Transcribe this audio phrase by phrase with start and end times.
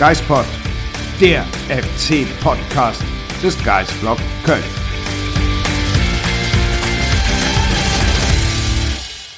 [0.00, 0.46] Geispod,
[1.20, 3.02] der FC-Podcast
[3.42, 4.64] des Geistblog Köln.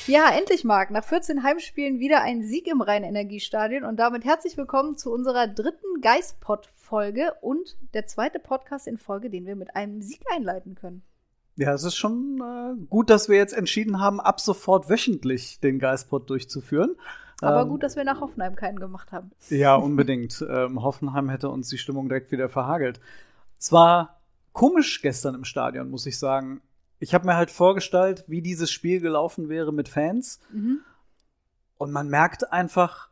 [0.07, 0.93] Ja, endlich, Marc.
[0.93, 6.01] Nach 14 Heimspielen wieder ein Sieg im Rhein-Energiestadion und damit herzlich willkommen zu unserer dritten
[6.01, 11.03] Geistpod-Folge und der zweite Podcast in Folge, den wir mit einem Sieg einleiten können.
[11.57, 15.81] Ja, es ist schon äh, gut, dass wir jetzt entschieden haben, ab sofort wöchentlich den
[15.81, 16.95] Geistpod durchzuführen.
[17.43, 19.33] Aber Ähm, gut, dass wir nach Hoffenheim keinen gemacht haben.
[19.51, 20.45] Ja, unbedingt.
[20.49, 23.01] ähm, Hoffenheim hätte uns die Stimmung direkt wieder verhagelt.
[23.59, 24.21] Es war
[24.53, 26.63] komisch gestern im Stadion, muss ich sagen.
[27.01, 30.41] Ich habe mir halt vorgestellt, wie dieses Spiel gelaufen wäre mit Fans.
[30.53, 30.81] Mhm.
[31.79, 33.09] Und man merkt einfach,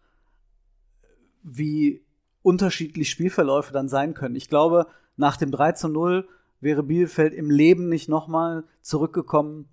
[1.43, 2.05] wie
[2.43, 4.37] unterschiedlich Spielverläufe dann sein können.
[4.37, 4.87] Ich glaube,
[5.17, 6.29] nach dem 3 zu 0
[6.61, 9.69] wäre Bielefeld im Leben nicht nochmal zurückgekommen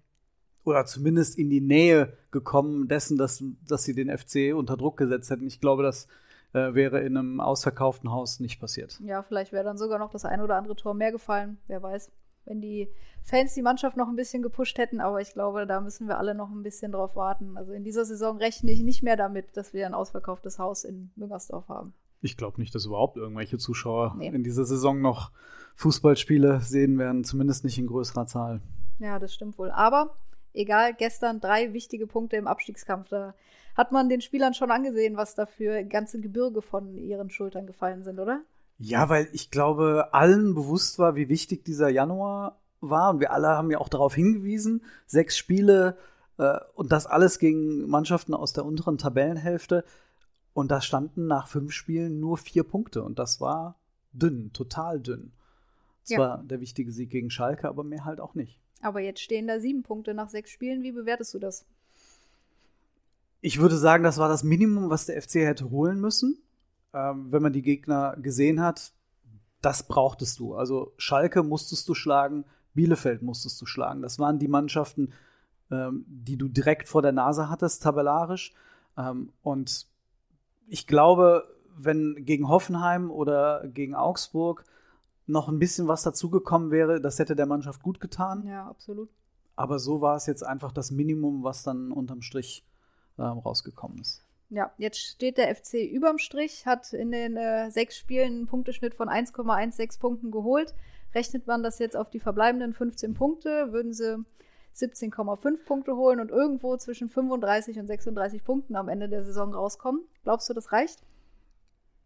[0.67, 5.29] oder zumindest in die Nähe gekommen dessen, dass, dass sie den FC unter Druck gesetzt
[5.29, 5.47] hätten.
[5.47, 6.07] Ich glaube, das
[6.53, 8.99] äh, wäre in einem ausverkauften Haus nicht passiert.
[9.03, 11.57] Ja, vielleicht wäre dann sogar noch das ein oder andere Tor mehr gefallen.
[11.67, 12.11] Wer weiß,
[12.45, 12.89] wenn die
[13.23, 15.01] Fans die Mannschaft noch ein bisschen gepusht hätten.
[15.01, 17.57] Aber ich glaube, da müssen wir alle noch ein bisschen drauf warten.
[17.57, 21.11] Also in dieser Saison rechne ich nicht mehr damit, dass wir ein ausverkauftes Haus in
[21.17, 21.93] Müngersdorf haben.
[22.21, 24.29] Ich glaube nicht, dass überhaupt irgendwelche Zuschauer Nee.
[24.29, 25.31] in dieser Saison noch
[25.75, 28.61] Fußballspiele sehen werden, zumindest nicht in größerer Zahl.
[28.99, 29.69] Ja, das stimmt wohl.
[29.69, 30.15] Aber
[30.57, 33.09] egal, gestern drei wichtige Punkte im Abstiegskampf.
[33.09, 33.33] Da
[33.75, 38.03] hat man den Spielern schon angesehen, was da für ganze Gebirge von ihren Schultern gefallen
[38.03, 38.41] sind, oder?
[38.79, 43.11] Ja, weil ich glaube, allen bewusst war, wie wichtig dieser Januar war.
[43.11, 44.83] Und wir alle haben ja auch darauf hingewiesen.
[45.05, 45.97] Sechs Spiele
[46.37, 49.83] äh, und das alles gegen Mannschaften aus der unteren Tabellenhälfte.
[50.53, 53.03] Und da standen nach fünf Spielen nur vier Punkte.
[53.03, 53.79] Und das war
[54.11, 55.31] dünn, total dünn.
[56.05, 56.17] Ja.
[56.17, 58.59] Zwar der wichtige Sieg gegen Schalke, aber mehr halt auch nicht.
[58.81, 60.83] Aber jetzt stehen da sieben Punkte nach sechs Spielen.
[60.83, 61.65] Wie bewertest du das?
[63.41, 66.41] Ich würde sagen, das war das Minimum, was der FC hätte holen müssen.
[66.93, 68.91] Ähm, wenn man die Gegner gesehen hat,
[69.61, 70.55] das brauchtest du.
[70.55, 74.01] Also Schalke musstest du schlagen, Bielefeld musstest du schlagen.
[74.01, 75.13] Das waren die Mannschaften,
[75.71, 78.53] ähm, die du direkt vor der Nase hattest, tabellarisch.
[78.97, 79.87] Ähm, und
[80.67, 84.63] ich glaube, wenn gegen Hoffenheim oder gegen Augsburg
[85.27, 88.45] noch ein bisschen was dazugekommen wäre, das hätte der Mannschaft gut getan.
[88.47, 89.09] Ja, absolut.
[89.55, 92.65] Aber so war es jetzt einfach das Minimum, was dann unterm Strich
[93.17, 94.23] ähm, rausgekommen ist.
[94.49, 98.93] Ja, jetzt steht der FC überm Strich, hat in den äh, sechs Spielen einen Punkteschnitt
[98.93, 100.73] von 1,16 Punkten geholt.
[101.13, 104.23] Rechnet man das jetzt auf die verbleibenden 15 Punkte, würden sie
[104.75, 110.01] 17,5 Punkte holen und irgendwo zwischen 35 und 36 Punkten am Ende der Saison rauskommen.
[110.23, 111.01] Glaubst du, das reicht?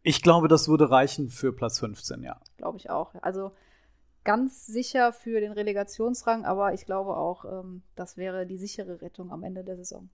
[0.03, 2.38] Ich glaube, das würde reichen für Platz 15, ja.
[2.57, 3.13] Glaube ich auch.
[3.22, 3.51] Also
[4.23, 9.31] ganz sicher für den Relegationsrang, aber ich glaube auch, ähm, das wäre die sichere Rettung
[9.31, 10.09] am Ende der Saison.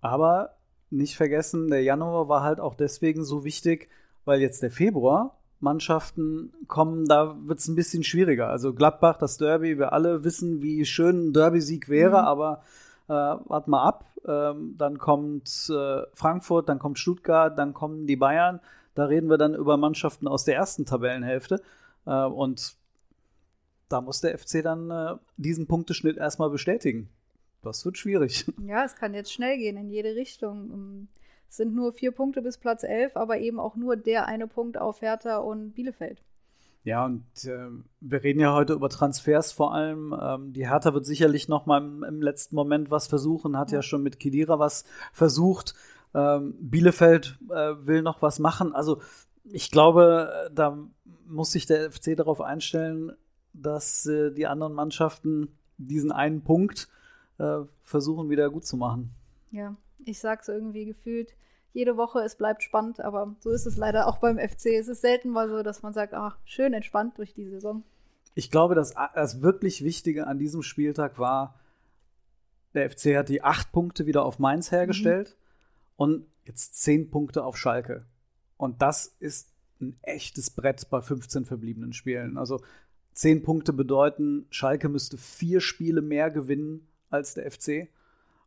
[0.00, 0.56] Aber
[0.90, 3.88] nicht vergessen, der Januar war halt auch deswegen so wichtig,
[4.24, 8.48] weil jetzt der Februar Mannschaften kommen, da wird es ein bisschen schwieriger.
[8.48, 12.26] Also Gladbach, das Derby, wir alle wissen, wie schön ein Derby-Sieg wäre, Mhm.
[12.26, 12.62] aber
[13.08, 14.06] äh, wart mal ab.
[14.26, 18.60] Ähm, dann kommt äh, Frankfurt, dann kommt Stuttgart, dann kommen die Bayern.
[18.94, 21.62] Da reden wir dann über Mannschaften aus der ersten Tabellenhälfte.
[22.06, 22.74] Äh, und
[23.88, 27.08] da muss der FC dann äh, diesen Punkteschnitt erstmal bestätigen.
[27.62, 28.44] Das wird schwierig.
[28.66, 30.70] Ja, es kann jetzt schnell gehen in jede Richtung.
[30.72, 31.08] Ähm,
[31.48, 34.78] Es sind nur vier Punkte bis Platz 11, aber eben auch nur der eine Punkt
[34.78, 36.22] auf Hertha und Bielefeld.
[36.84, 37.68] Ja, und äh,
[38.00, 40.12] wir reden ja heute über Transfers vor allem.
[40.20, 43.78] Ähm, die Hertha wird sicherlich noch mal im, im letzten Moment was versuchen, hat ja,
[43.78, 43.82] Ja.
[43.82, 45.74] schon mit Kedira was versucht.
[46.14, 48.74] Ähm, Bielefeld äh, will noch was machen.
[48.74, 49.00] Also
[49.44, 50.78] ich glaube, äh, da
[51.26, 53.12] muss sich der FC darauf einstellen,
[53.52, 56.88] dass äh, die anderen Mannschaften diesen einen Punkt
[57.38, 59.14] äh, versuchen wieder gut zu machen.
[59.50, 61.34] Ja, ich sag's irgendwie gefühlt
[61.72, 64.66] jede Woche, es bleibt spannend, aber so ist es leider auch beim FC.
[64.78, 67.82] Es ist selten mal so, dass man sagt, ach, schön entspannt durch die Saison.
[68.34, 71.58] Ich glaube, dass das wirklich Wichtige an diesem Spieltag war,
[72.74, 75.36] der FC hat die acht Punkte wieder auf Mainz hergestellt
[75.96, 78.06] und jetzt zehn Punkte auf Schalke.
[78.56, 79.50] Und das ist
[79.80, 82.36] ein echtes Brett bei 15 verbliebenen Spielen.
[82.36, 82.60] Also
[83.14, 87.88] Zehn Punkte bedeuten, Schalke müsste vier Spiele mehr gewinnen als der FC.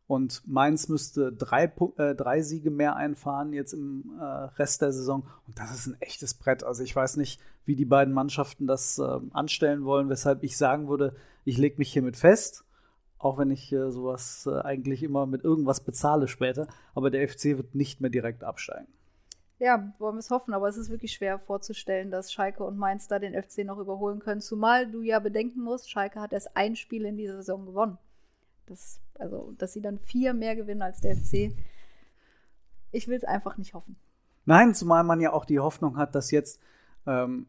[0.08, 1.64] Und Mainz müsste drei,
[1.96, 5.26] äh, drei Siege mehr einfahren jetzt im äh, Rest der Saison.
[5.46, 6.62] Und das ist ein echtes Brett.
[6.62, 10.88] Also ich weiß nicht, wie die beiden Mannschaften das äh, anstellen wollen, weshalb ich sagen
[10.88, 11.14] würde,
[11.44, 12.64] ich lege mich hiermit fest.
[13.18, 16.68] Auch wenn ich äh, sowas äh, eigentlich immer mit irgendwas bezahle später.
[16.94, 18.88] Aber der FC wird nicht mehr direkt absteigen.
[19.58, 23.08] Ja, wollen wir es hoffen, aber es ist wirklich schwer vorzustellen, dass Schalke und Mainz
[23.08, 24.42] da den FC noch überholen können.
[24.42, 27.96] Zumal du ja bedenken musst, Schalke hat erst ein Spiel in dieser Saison gewonnen.
[28.66, 31.56] Das, also, dass sie dann vier mehr gewinnen als der FC.
[32.92, 33.96] Ich will es einfach nicht hoffen.
[34.44, 36.60] Nein, zumal man ja auch die Hoffnung hat, dass jetzt
[37.06, 37.46] ähm,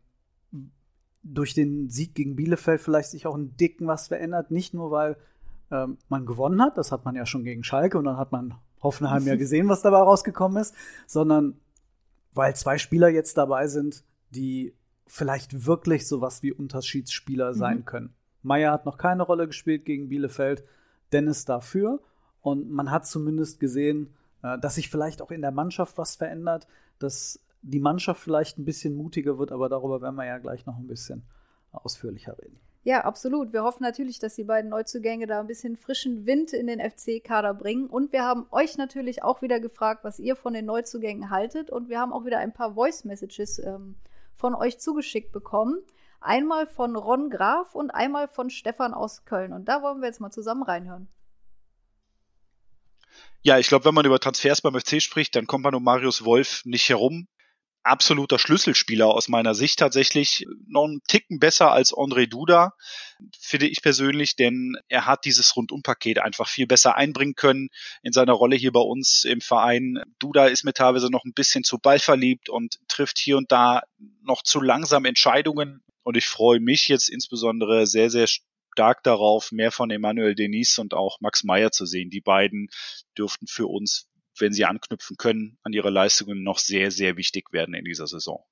[1.24, 4.50] durch den Sieg gegen Bielefeld vielleicht sich auch ein Dicken was verändert.
[4.50, 5.18] Nicht nur, weil
[5.72, 8.56] ähm, man gewonnen hat, das hat man ja schon gegen Schalke und dann hat man
[8.82, 10.76] Hoffenheim ja gesehen, was dabei rausgekommen ist,
[11.06, 11.60] sondern
[12.34, 14.76] weil zwei Spieler jetzt dabei sind, die
[15.08, 17.58] vielleicht wirklich sowas wie Unterschiedsspieler mhm.
[17.58, 18.14] sein können.
[18.44, 20.64] Meier hat noch keine Rolle gespielt gegen Bielefeld.
[21.12, 22.02] Dennis dafür.
[22.42, 26.68] Und man hat zumindest gesehen, äh, dass sich vielleicht auch in der Mannschaft was verändert,
[27.00, 30.78] dass die Mannschaft vielleicht ein bisschen mutiger wird, aber darüber werden wir ja gleich noch
[30.78, 31.24] ein bisschen
[31.72, 32.60] ausführlicher reden.
[32.88, 33.52] Ja, absolut.
[33.52, 37.54] Wir hoffen natürlich, dass die beiden Neuzugänge da ein bisschen frischen Wind in den FC-Kader
[37.54, 37.88] bringen.
[37.88, 41.70] Und wir haben euch natürlich auch wieder gefragt, was ihr von den Neuzugängen haltet.
[41.70, 43.96] Und wir haben auch wieder ein paar Voice-Messages ähm,
[44.36, 45.80] von euch zugeschickt bekommen.
[46.22, 49.52] Einmal von Ron Graf und einmal von Stefan aus Köln.
[49.52, 51.10] Und da wollen wir jetzt mal zusammen reinhören.
[53.42, 56.24] Ja, ich glaube, wenn man über Transfers beim FC spricht, dann kommt man um Marius
[56.24, 57.28] Wolf nicht herum.
[57.88, 60.46] Absoluter Schlüsselspieler aus meiner Sicht tatsächlich.
[60.68, 62.74] Noch einen Ticken besser als André Duda,
[63.40, 67.70] finde ich persönlich, denn er hat dieses Rundumpaket einfach viel besser einbringen können
[68.04, 70.02] in seiner Rolle hier bei uns im Verein.
[70.20, 73.84] Duda ist mir teilweise noch ein bisschen zu ballverliebt und trifft hier und da
[74.22, 79.74] noch zu langsam Entscheidungen, und ich freue mich jetzt insbesondere sehr, sehr stark darauf, mehr
[79.74, 82.10] von Emmanuel Denis und auch Max Meyer zu sehen.
[82.10, 82.70] Die beiden
[83.18, 84.08] dürften für uns,
[84.42, 88.44] wenn sie anknüpfen können, an ihre Leistungen noch sehr, sehr wichtig werden in dieser Saison.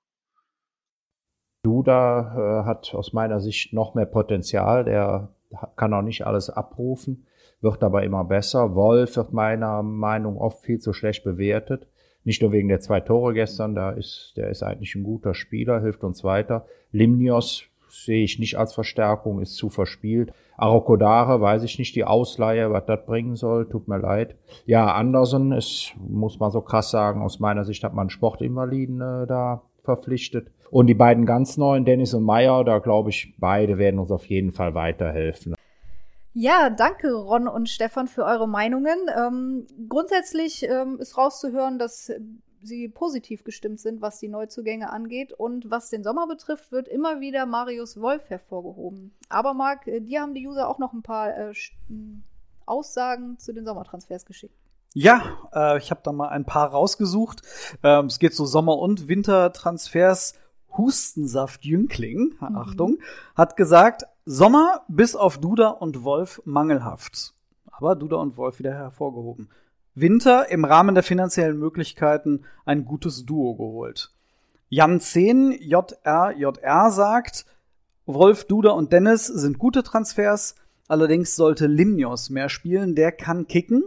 [1.64, 4.86] Duda äh, hat aus meiner Sicht noch mehr Potenzial.
[4.86, 5.34] Der
[5.76, 7.26] kann auch nicht alles abrufen,
[7.62, 8.76] wird aber immer besser.
[8.76, 11.88] Wolf wird meiner Meinung oft viel zu schlecht bewertet.
[12.24, 15.82] Nicht nur wegen der zwei Tore gestern, da ist, der ist eigentlich ein guter Spieler,
[15.82, 16.68] hilft uns weiter.
[16.92, 17.66] Limnios
[18.04, 20.34] sehe ich nicht als Verstärkung, ist zu verspielt.
[20.58, 24.36] Arokodare, weiß ich nicht, die Ausleihe, was das bringen soll, tut mir leid.
[24.66, 29.28] Ja, Andersen ist, muss man so krass sagen, aus meiner Sicht hat man Sportinvaliden äh,
[29.28, 30.52] da verpflichtet.
[30.72, 34.26] Und die beiden ganz neuen, Dennis und Meyer, da glaube ich, beide werden uns auf
[34.26, 35.56] jeden Fall weiterhelfen.
[36.38, 38.98] Ja, danke Ron und Stefan für eure Meinungen.
[39.18, 42.12] Ähm, grundsätzlich ähm, ist rauszuhören, dass
[42.66, 45.34] sie positiv gestimmt sind, was die Neuzugänge angeht.
[45.34, 49.14] Und was den Sommer betrifft, wird immer wieder Marius Wolf hervorgehoben.
[49.30, 51.54] Aber Marc, äh, dir haben die User auch noch ein paar äh,
[52.66, 54.58] Aussagen zu den Sommertransfers geschickt.
[54.94, 57.42] Ja, äh, ich habe da mal ein paar rausgesucht.
[57.84, 60.34] Ähm, es geht so Sommer- und Wintertransfers.
[60.78, 62.56] Hustensaft Jüngling, mhm.
[62.56, 62.98] Achtung,
[63.36, 67.34] hat gesagt, Sommer bis auf Duda und Wolf mangelhaft.
[67.72, 69.50] Aber Duda und Wolf wieder hervorgehoben.
[69.96, 74.12] Winter im Rahmen der finanziellen Möglichkeiten ein gutes Duo geholt.
[74.68, 77.46] Jan 10 JR JR sagt,
[78.06, 80.56] Wolf, Duda und Dennis sind gute Transfers.
[80.88, 82.94] Allerdings sollte Limnios mehr spielen.
[82.94, 83.84] Der kann kicken.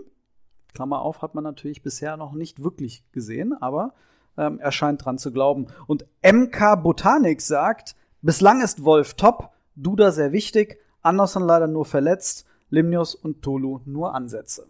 [0.75, 3.93] Klammer auf, hat man natürlich bisher noch nicht wirklich gesehen, aber
[4.37, 5.67] ähm, er scheint dran zu glauben.
[5.87, 12.47] Und MK Botanik sagt, bislang ist Wolf top, Duda sehr wichtig, Anderson leider nur verletzt,
[12.71, 14.69] Limnios und Tolu nur Ansätze.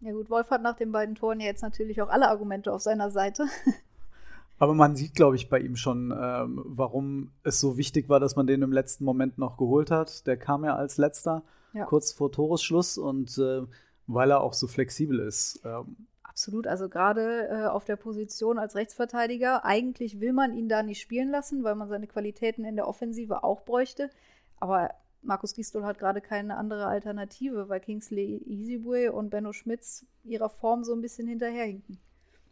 [0.00, 2.80] Ja gut, Wolf hat nach den beiden Toren ja jetzt natürlich auch alle Argumente auf
[2.80, 3.46] seiner Seite.
[4.58, 8.36] Aber man sieht, glaube ich, bei ihm schon, ähm, warum es so wichtig war, dass
[8.36, 10.26] man den im letzten Moment noch geholt hat.
[10.26, 11.42] Der kam ja als letzter,
[11.72, 11.86] ja.
[11.86, 13.62] kurz vor Toresschluss und äh,
[14.06, 15.60] weil er auch so flexibel ist.
[15.64, 15.96] Ähm.
[16.22, 21.00] Absolut, also gerade äh, auf der Position als Rechtsverteidiger, eigentlich will man ihn da nicht
[21.00, 24.10] spielen lassen, weil man seine Qualitäten in der Offensive auch bräuchte.
[24.58, 24.90] Aber
[25.22, 30.84] Markus Gistol hat gerade keine andere Alternative, weil Kingsley Easybue und Benno Schmitz ihrer Form
[30.84, 31.98] so ein bisschen hinterherhinken.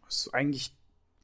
[0.05, 0.75] Das ist eigentlich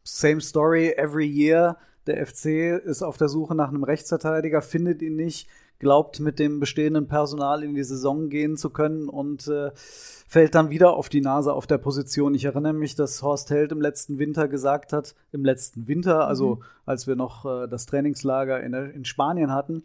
[0.03, 1.77] same story every year.
[2.07, 5.47] Der FC ist auf der Suche nach einem Rechtsverteidiger, findet ihn nicht,
[5.79, 10.69] glaubt mit dem bestehenden Personal in die Saison gehen zu können und äh, fällt dann
[10.69, 12.35] wieder auf die Nase auf der Position.
[12.35, 16.55] Ich erinnere mich, dass Horst Held im letzten Winter gesagt hat, im letzten Winter, also
[16.55, 16.63] mhm.
[16.85, 19.83] als wir noch äh, das Trainingslager in, in Spanien hatten,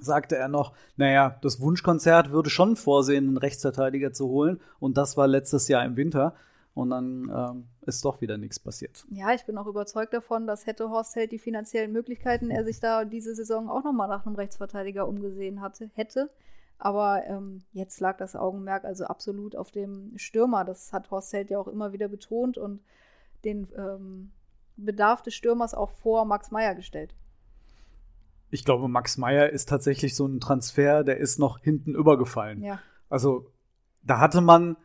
[0.00, 4.60] sagte er noch, naja, das Wunschkonzert würde schon vorsehen, einen Rechtsverteidiger zu holen.
[4.80, 6.34] Und das war letztes Jahr im Winter.
[6.74, 9.04] und dann ähm, ist doch wieder nichts passiert.
[9.10, 12.80] Ja, ich bin auch überzeugt davon, dass hätte Horst Held die finanziellen Möglichkeiten, er sich
[12.80, 16.30] da diese Saison auch nochmal nach einem Rechtsverteidiger umgesehen hatte, hätte.
[16.78, 20.64] Aber ähm, jetzt lag das Augenmerk also absolut auf dem Stürmer.
[20.64, 22.80] Das hat Horst Held ja auch immer wieder betont und
[23.44, 24.32] den ähm,
[24.76, 27.14] Bedarf des Stürmers auch vor Max Meyer gestellt.
[28.52, 32.62] Ich glaube, Max Meyer ist tatsächlich so ein Transfer, der ist noch hinten übergefallen.
[32.62, 32.78] Ja.
[33.08, 33.46] Also
[34.02, 34.76] da hatte man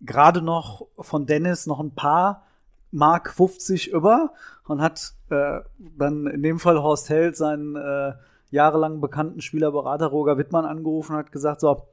[0.00, 2.44] gerade noch von Dennis noch ein paar
[2.90, 4.32] Mark 50 über
[4.66, 8.12] und hat äh, dann in dem Fall Horst Held seinen äh,
[8.50, 11.86] jahrelang bekannten Spielerberater Roger Wittmann angerufen und hat gesagt, so,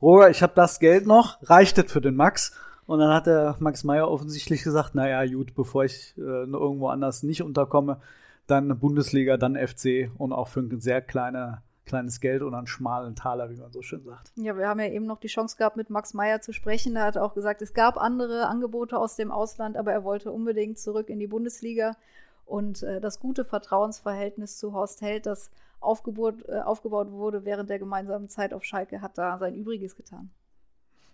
[0.00, 2.52] Roger, ich habe das Geld noch, reicht das für den Max?
[2.86, 7.22] Und dann hat der Max Meyer offensichtlich gesagt, naja, gut, bevor ich äh, irgendwo anders
[7.22, 7.98] nicht unterkomme,
[8.46, 13.14] dann Bundesliga, dann FC und auch für ein sehr kleine, kleines Geld und einen schmalen
[13.14, 14.32] Taler, wie man so schön sagt.
[14.36, 16.96] Ja, wir haben ja eben noch die Chance gehabt, mit Max Meyer zu sprechen.
[16.96, 20.78] Er hat auch gesagt, es gab andere Angebote aus dem Ausland, aber er wollte unbedingt
[20.78, 21.96] zurück in die Bundesliga.
[22.44, 27.78] Und äh, das gute Vertrauensverhältnis zu Horst Held, das aufgebaut, äh, aufgebaut wurde während der
[27.78, 30.30] gemeinsamen Zeit auf Schalke, hat da sein Übriges getan.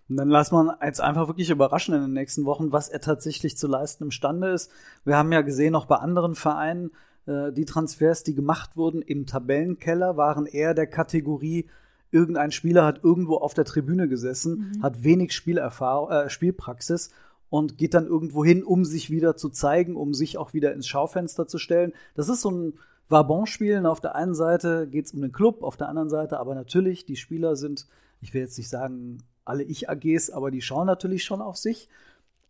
[0.09, 3.57] Und dann lassen wir jetzt einfach wirklich überraschen in den nächsten Wochen, was er tatsächlich
[3.57, 4.69] zu leisten imstande ist.
[5.05, 6.91] Wir haben ja gesehen, auch bei anderen Vereinen,
[7.27, 11.67] die Transfers, die gemacht wurden im Tabellenkeller, waren eher der Kategorie,
[12.11, 14.83] irgendein Spieler hat irgendwo auf der Tribüne gesessen, mhm.
[14.83, 17.11] hat wenig Spielerfahrung, äh, Spielpraxis
[17.49, 20.87] und geht dann irgendwo hin, um sich wieder zu zeigen, um sich auch wieder ins
[20.87, 21.93] Schaufenster zu stellen.
[22.15, 22.73] Das ist so ein
[23.09, 23.85] Wabon-Spielen.
[23.85, 27.05] Auf der einen Seite geht es um den Club, auf der anderen Seite aber natürlich,
[27.05, 27.87] die Spieler sind,
[28.21, 31.89] ich will jetzt nicht sagen, alle Ich-AGs, aber die schauen natürlich schon auf sich.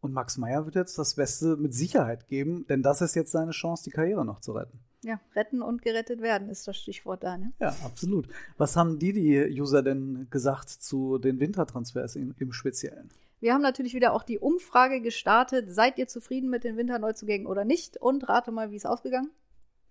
[0.01, 3.51] Und Max Meyer wird jetzt das Beste mit Sicherheit geben, denn das ist jetzt seine
[3.51, 4.79] Chance, die Karriere noch zu retten.
[5.03, 7.53] Ja, retten und gerettet werden ist das Stichwort da, ne?
[7.59, 8.27] Ja, absolut.
[8.57, 13.09] Was haben die, die User denn gesagt zu den Wintertransfers im, im Speziellen?
[13.39, 15.73] Wir haben natürlich wieder auch die Umfrage gestartet.
[15.73, 17.97] Seid ihr zufrieden mit den Winterneuzugängen oder nicht?
[17.97, 19.31] Und rate mal, wie es ausgegangen?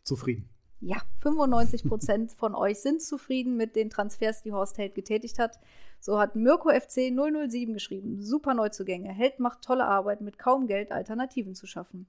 [0.05, 0.49] Zufrieden.
[0.81, 5.61] Ja, 95 Prozent von euch sind zufrieden mit den Transfers, die Horst Held getätigt hat.
[6.01, 8.23] So hat Mirko FC 007 geschrieben.
[8.23, 9.13] Super Neuzugänge.
[9.13, 12.07] Held macht tolle Arbeit, mit kaum Geld Alternativen zu schaffen.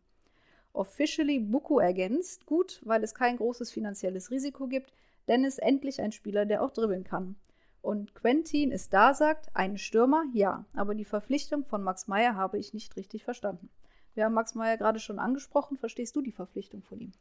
[0.71, 2.45] Officially Buku ergänzt.
[2.45, 4.93] Gut, weil es kein großes finanzielles Risiko gibt.
[5.27, 7.35] Dennis endlich ein Spieler, der auch dribbeln kann.
[7.81, 10.65] Und Quentin ist da, sagt, ein Stürmer, ja.
[10.73, 13.69] Aber die Verpflichtung von Max Meyer habe ich nicht richtig verstanden.
[14.13, 15.75] Wir haben Max Meyer gerade schon angesprochen.
[15.75, 17.11] Verstehst du die Verpflichtung von ihm?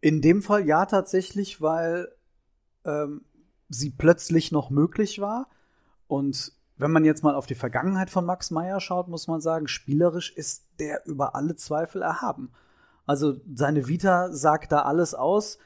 [0.00, 2.08] In dem Fall ja tatsächlich, weil
[2.84, 3.24] ähm,
[3.68, 5.48] sie plötzlich noch möglich war.
[6.06, 9.68] Und wenn man jetzt mal auf die Vergangenheit von Max Meyer schaut, muss man sagen,
[9.68, 12.50] spielerisch ist der über alle Zweifel erhaben.
[13.06, 15.58] Also seine Vita sagt da alles aus.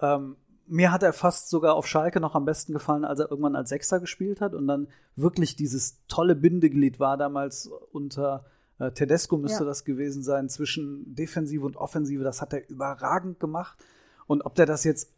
[0.00, 0.36] Ähm,
[0.66, 3.70] mir hat er fast sogar auf Schalke noch am besten gefallen, als er irgendwann als
[3.70, 8.44] Sechser gespielt hat und dann wirklich dieses tolle Bindeglied war damals unter
[8.94, 9.66] Tedesco müsste ja.
[9.66, 12.24] das gewesen sein, zwischen Defensive und Offensive.
[12.24, 13.78] Das hat er überragend gemacht.
[14.26, 15.12] Und ob der das jetzt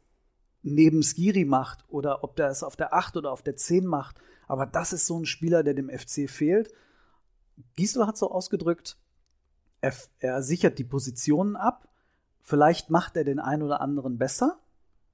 [0.62, 4.16] neben Skiri macht oder ob der es auf der 8 oder auf der 10 macht,
[4.48, 6.72] aber das ist so ein Spieler, der dem FC fehlt.
[7.76, 8.96] Giesler hat so ausgedrückt,
[9.80, 11.88] er, er sichert die Positionen ab.
[12.40, 14.58] Vielleicht macht er den einen oder anderen besser,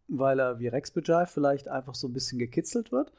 [0.09, 3.13] weil er wie Rex Bejai vielleicht einfach so ein bisschen gekitzelt wird.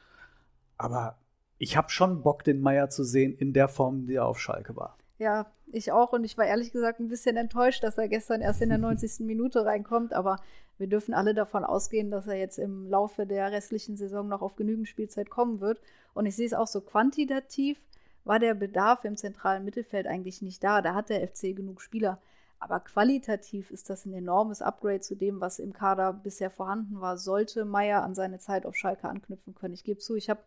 [0.78, 1.18] Aber
[1.58, 4.76] ich habe schon Bock, den Meier zu sehen in der Form, die er auf Schalke
[4.76, 4.96] war.
[5.20, 6.14] Ja, ich auch.
[6.14, 9.20] Und ich war ehrlich gesagt ein bisschen enttäuscht, dass er gestern erst in der 90.
[9.26, 10.14] Minute reinkommt.
[10.14, 10.38] Aber
[10.78, 14.56] wir dürfen alle davon ausgehen, dass er jetzt im Laufe der restlichen Saison noch auf
[14.56, 15.82] genügend Spielzeit kommen wird.
[16.14, 17.78] Und ich sehe es auch so quantitativ
[18.24, 20.80] war der Bedarf im zentralen Mittelfeld eigentlich nicht da.
[20.80, 22.18] Da hat der FC genug Spieler.
[22.58, 27.18] Aber qualitativ ist das ein enormes Upgrade zu dem, was im Kader bisher vorhanden war.
[27.18, 29.74] Sollte Meier an seine Zeit auf Schalke anknüpfen können.
[29.74, 30.40] Ich gebe zu, ich habe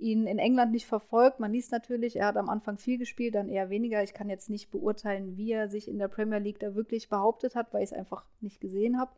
[0.00, 1.40] ihn in England nicht verfolgt.
[1.40, 4.02] Man liest natürlich, er hat am Anfang viel gespielt, dann eher weniger.
[4.02, 7.54] Ich kann jetzt nicht beurteilen, wie er sich in der Premier League da wirklich behauptet
[7.54, 9.10] hat, weil ich es einfach nicht gesehen habe.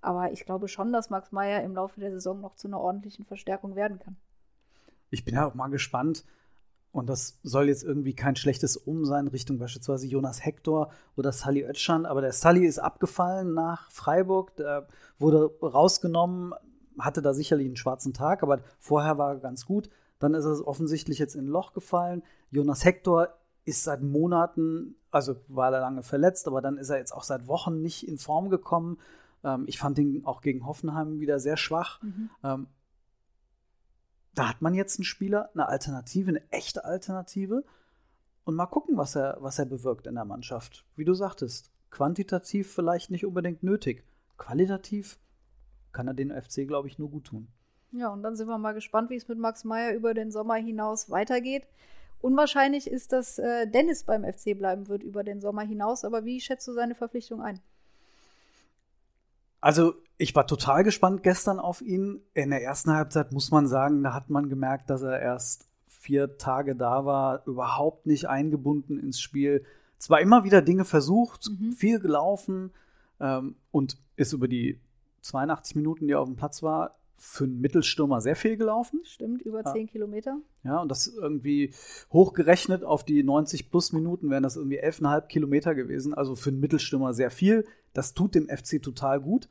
[0.00, 3.24] Aber ich glaube schon, dass Max Meyer im Laufe der Saison noch zu einer ordentlichen
[3.24, 4.16] Verstärkung werden kann.
[5.10, 6.24] Ich bin ja auch mal gespannt,
[6.92, 11.64] und das soll jetzt irgendwie kein schlechtes Um sein, Richtung beispielsweise Jonas Hector oder Sally
[11.64, 12.04] Oetschan.
[12.04, 16.52] Aber der Sally ist abgefallen nach Freiburg, der wurde rausgenommen,
[16.98, 19.88] hatte da sicherlich einen schwarzen Tag, aber vorher war er ganz gut.
[20.20, 22.22] Dann ist er offensichtlich jetzt in ein Loch gefallen.
[22.50, 23.30] Jonas Hector
[23.64, 27.48] ist seit Monaten, also war er lange verletzt, aber dann ist er jetzt auch seit
[27.48, 28.98] Wochen nicht in Form gekommen.
[29.42, 32.02] Ähm, ich fand ihn auch gegen Hoffenheim wieder sehr schwach.
[32.02, 32.30] Mhm.
[32.44, 32.66] Ähm,
[34.34, 37.64] da hat man jetzt einen Spieler, eine Alternative, eine echte Alternative.
[38.44, 40.84] Und mal gucken, was er, was er bewirkt in der Mannschaft.
[40.96, 44.04] Wie du sagtest, quantitativ vielleicht nicht unbedingt nötig.
[44.38, 45.18] Qualitativ
[45.92, 47.48] kann er den FC, glaube ich, nur gut tun.
[47.92, 50.54] Ja, und dann sind wir mal gespannt, wie es mit Max Meyer über den Sommer
[50.54, 51.66] hinaus weitergeht.
[52.20, 56.04] Unwahrscheinlich ist, dass äh, Dennis beim FC bleiben wird über den Sommer hinaus.
[56.04, 57.60] Aber wie schätzt du seine Verpflichtung ein?
[59.60, 62.22] Also, ich war total gespannt gestern auf ihn.
[62.34, 66.38] In der ersten Halbzeit muss man sagen, da hat man gemerkt, dass er erst vier
[66.38, 69.64] Tage da war, überhaupt nicht eingebunden ins Spiel.
[69.98, 71.72] Zwar immer wieder Dinge versucht, mhm.
[71.72, 72.72] viel gelaufen
[73.20, 74.80] ähm, und ist über die
[75.22, 79.00] 82 Minuten, die er auf dem Platz war, für einen Mittelstürmer sehr viel gelaufen.
[79.04, 79.72] Stimmt, über ja.
[79.72, 80.38] 10 Kilometer.
[80.64, 81.74] Ja, und das irgendwie
[82.10, 86.14] hochgerechnet auf die 90 plus Minuten wären das irgendwie 11,5 Kilometer gewesen.
[86.14, 87.66] Also für einen Mittelstürmer sehr viel.
[87.92, 89.50] Das tut dem FC total gut.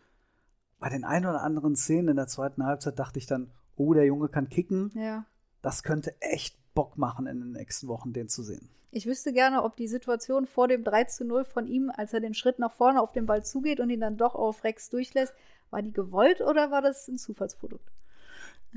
[0.79, 4.05] Bei den ein oder anderen Szenen in der zweiten Halbzeit dachte ich dann, oh, der
[4.05, 4.91] Junge kann kicken.
[4.95, 5.27] Ja.
[5.61, 8.69] Das könnte echt Bock machen, in den nächsten Wochen den zu sehen.
[8.89, 12.19] Ich wüsste gerne, ob die Situation vor dem 3 zu 0 von ihm, als er
[12.19, 15.35] den Schritt nach vorne auf den Ball zugeht und ihn dann doch auf Rex durchlässt,
[15.69, 17.91] war die gewollt oder war das ein Zufallsprodukt?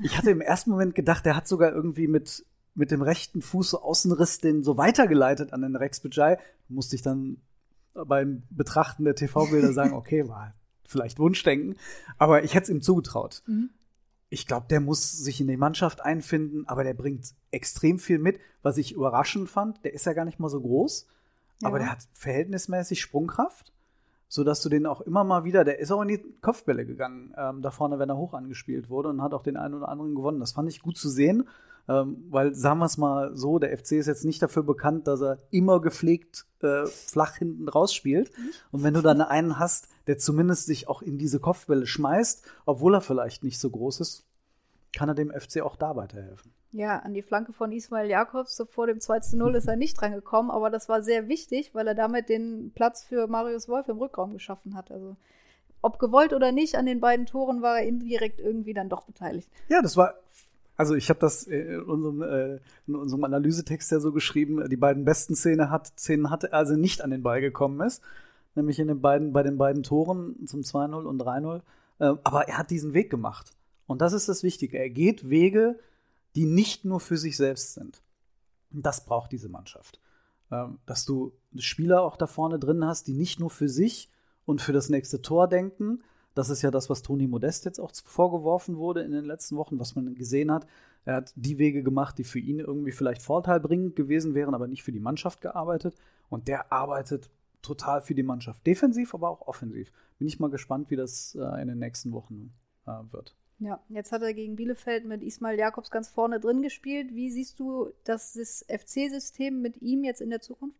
[0.01, 3.71] Ich hatte im ersten Moment gedacht, er hat sogar irgendwie mit, mit dem rechten Fuß
[3.71, 6.39] so Außenriss den so weitergeleitet an den Rex Bajai.
[6.67, 7.37] Musste ich dann
[7.93, 11.77] beim Betrachten der TV-Bilder sagen, okay, war vielleicht Wunschdenken.
[12.17, 13.43] Aber ich hätte es ihm zugetraut.
[13.45, 13.69] Mhm.
[14.29, 18.39] Ich glaube, der muss sich in die Mannschaft einfinden, aber der bringt extrem viel mit.
[18.63, 21.05] Was ich überraschend fand, der ist ja gar nicht mal so groß,
[21.61, 21.67] ja.
[21.67, 23.71] aber der hat verhältnismäßig Sprungkraft
[24.33, 27.61] sodass du den auch immer mal wieder, der ist auch in die Kopfbälle gegangen, ähm,
[27.61, 30.39] da vorne, wenn er hoch angespielt wurde und hat auch den einen oder anderen gewonnen.
[30.39, 31.47] Das fand ich gut zu sehen,
[31.87, 35.21] ähm, weil sagen wir es mal so, der FC ist jetzt nicht dafür bekannt, dass
[35.21, 38.31] er immer gepflegt äh, flach hinten rausspielt.
[38.71, 42.95] Und wenn du dann einen hast, der zumindest sich auch in diese Kopfbälle schmeißt, obwohl
[42.95, 44.25] er vielleicht nicht so groß ist,
[44.95, 46.51] kann er dem FC auch da weiterhelfen.
[46.71, 49.99] Ja, an die Flanke von Ismail Jakobs vor dem 2 zu 0 ist er nicht
[49.99, 53.99] drangekommen, aber das war sehr wichtig, weil er damit den Platz für Marius Wolf im
[53.99, 54.89] Rückraum geschaffen hat.
[54.89, 55.15] Also
[55.83, 59.49] ob gewollt oder nicht, an den beiden Toren war er indirekt irgendwie dann doch beteiligt.
[59.67, 60.15] Ja, das war,
[60.75, 65.05] also ich habe das in unserem, äh, in unserem Analysetext ja so geschrieben, die beiden
[65.05, 68.01] besten Szenen hat, Szenen hatte, also nicht an den Ball gekommen ist,
[68.55, 71.61] nämlich in den beiden, bei den beiden Toren zum 2-0 und 3-0.
[71.99, 73.51] Äh, aber er hat diesen Weg gemacht.
[73.85, 74.77] Und das ist das Wichtige.
[74.77, 75.79] Er geht Wege,
[76.35, 78.01] die nicht nur für sich selbst sind.
[78.71, 79.99] Das braucht diese Mannschaft.
[80.51, 84.09] Ähm, dass du Spieler auch da vorne drin hast, die nicht nur für sich
[84.45, 86.03] und für das nächste Tor denken.
[86.35, 89.79] Das ist ja das, was Toni Modest jetzt auch vorgeworfen wurde in den letzten Wochen,
[89.79, 90.65] was man gesehen hat.
[91.05, 94.83] Er hat die Wege gemacht, die für ihn irgendwie vielleicht vorteilbringend gewesen wären, aber nicht
[94.83, 95.95] für die Mannschaft gearbeitet.
[96.29, 97.29] Und der arbeitet
[97.61, 98.65] total für die Mannschaft.
[98.65, 99.91] Defensiv, aber auch offensiv.
[100.17, 102.53] Bin ich mal gespannt, wie das äh, in den nächsten Wochen
[102.85, 103.35] äh, wird.
[103.63, 107.15] Ja, jetzt hat er gegen Bielefeld mit Ismail Jakobs ganz vorne drin gespielt.
[107.15, 110.77] Wie siehst du das, FC-System mit ihm jetzt in der Zukunft?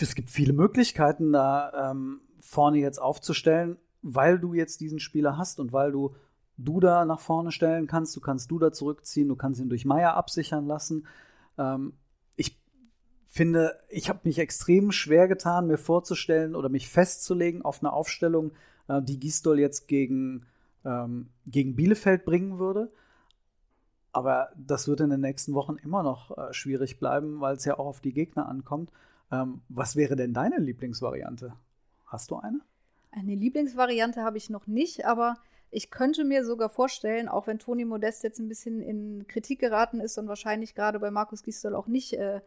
[0.00, 5.58] Es gibt viele Möglichkeiten, da ähm, vorne jetzt aufzustellen, weil du jetzt diesen Spieler hast
[5.58, 6.14] und weil du
[6.56, 8.14] Duda nach vorne stellen kannst.
[8.14, 11.08] Du kannst Duda zurückziehen, du kannst ihn durch Meier absichern lassen.
[11.58, 11.94] Ähm,
[12.36, 12.56] ich
[13.26, 18.52] finde, ich habe mich extrem schwer getan, mir vorzustellen oder mich festzulegen auf eine Aufstellung,
[18.88, 20.46] äh, die Gisdol jetzt gegen,
[20.84, 22.90] ähm, gegen Bielefeld bringen würde.
[24.12, 27.78] Aber das wird in den nächsten Wochen immer noch äh, schwierig bleiben, weil es ja
[27.78, 28.90] auch auf die Gegner ankommt.
[29.30, 31.52] Ähm, was wäre denn deine Lieblingsvariante?
[32.06, 32.60] Hast du eine?
[33.10, 35.34] Eine Lieblingsvariante habe ich noch nicht, aber
[35.70, 40.00] ich könnte mir sogar vorstellen, auch wenn Toni Modest jetzt ein bisschen in Kritik geraten
[40.00, 42.40] ist und wahrscheinlich gerade bei Markus Gisdol auch nicht äh,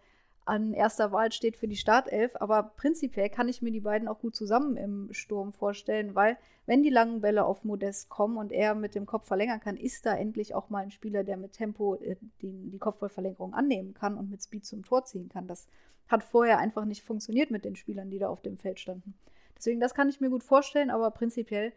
[0.50, 4.20] an erster Wahl steht für die Startelf, aber prinzipiell kann ich mir die beiden auch
[4.20, 8.74] gut zusammen im Sturm vorstellen, weil wenn die langen Bälle auf Modest kommen und er
[8.74, 11.96] mit dem Kopf verlängern kann, ist da endlich auch mal ein Spieler, der mit Tempo
[11.96, 15.48] äh, die, die Kopfballverlängerung annehmen kann und mit Speed zum Tor ziehen kann.
[15.48, 15.68] Das
[16.08, 19.14] hat vorher einfach nicht funktioniert mit den Spielern, die da auf dem Feld standen.
[19.56, 21.74] Deswegen, das kann ich mir gut vorstellen, aber prinzipiell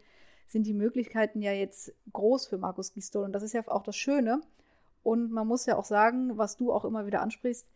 [0.47, 3.95] sind die Möglichkeiten ja jetzt groß für Markus Gisdol und das ist ja auch das
[3.95, 4.41] Schöne.
[5.03, 7.67] Und man muss ja auch sagen, was du auch immer wieder ansprichst,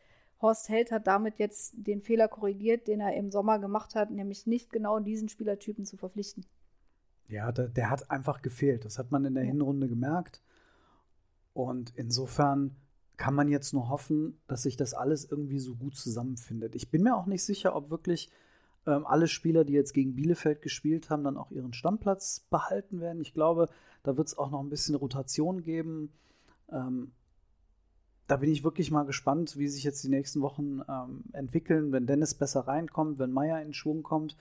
[0.41, 4.45] Horst Held hat damit jetzt den Fehler korrigiert, den er im Sommer gemacht hat, nämlich
[4.45, 6.45] nicht genau diesen Spielertypen zu verpflichten.
[7.27, 8.85] Ja, der, der hat einfach gefehlt.
[8.85, 9.49] Das hat man in der ja.
[9.49, 10.41] Hinrunde gemerkt.
[11.53, 12.75] Und insofern
[13.17, 16.75] kann man jetzt nur hoffen, dass sich das alles irgendwie so gut zusammenfindet.
[16.75, 18.29] Ich bin mir auch nicht sicher, ob wirklich
[18.85, 23.21] ähm, alle Spieler, die jetzt gegen Bielefeld gespielt haben, dann auch ihren Stammplatz behalten werden.
[23.21, 23.69] Ich glaube,
[24.03, 26.13] da wird es auch noch ein bisschen Rotation geben.
[26.71, 27.11] Ähm,
[28.27, 32.07] da bin ich wirklich mal gespannt, wie sich jetzt die nächsten Wochen ähm, entwickeln, wenn
[32.07, 34.35] Dennis besser reinkommt, wenn Meier in Schwung kommt.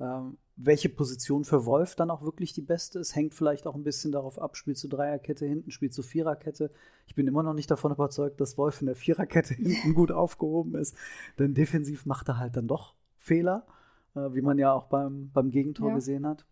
[0.00, 3.84] Ähm, welche Position für Wolf dann auch wirklich die beste ist, hängt vielleicht auch ein
[3.84, 6.70] bisschen darauf ab, spielst du Dreierkette hinten, spielst du Viererkette.
[7.06, 10.74] Ich bin immer noch nicht davon überzeugt, dass Wolf in der Viererkette hinten gut aufgehoben
[10.74, 10.94] ist,
[11.38, 13.66] denn defensiv macht er halt dann doch Fehler,
[14.14, 15.94] äh, wie man ja auch beim, beim Gegentor ja.
[15.94, 16.44] gesehen hat.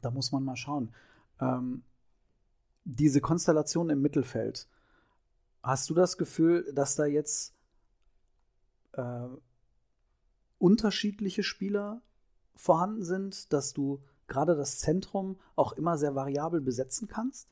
[0.00, 0.92] Da muss man mal schauen.
[1.40, 1.82] Ähm,
[2.84, 4.66] diese Konstellation im Mittelfeld,
[5.62, 7.54] Hast du das Gefühl, dass da jetzt
[8.92, 9.26] äh,
[10.58, 12.02] unterschiedliche Spieler
[12.54, 17.48] vorhanden sind, dass du gerade das Zentrum auch immer sehr variabel besetzen kannst?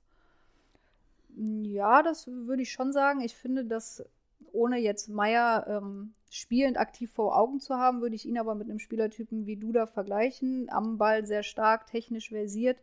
[1.37, 3.21] Ja, das würde ich schon sagen.
[3.21, 4.05] Ich finde, dass
[4.53, 8.69] ohne jetzt Meier ähm, spielend aktiv vor Augen zu haben, würde ich ihn aber mit
[8.69, 10.69] einem Spielertypen wie Duda vergleichen.
[10.71, 12.79] Am Ball sehr stark, technisch versiert.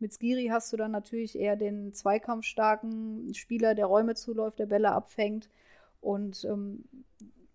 [0.00, 4.92] Mit Skiri hast du dann natürlich eher den zweikampfstarken Spieler, der Räume zuläuft, der Bälle
[4.92, 5.50] abfängt.
[6.00, 6.84] Und ähm,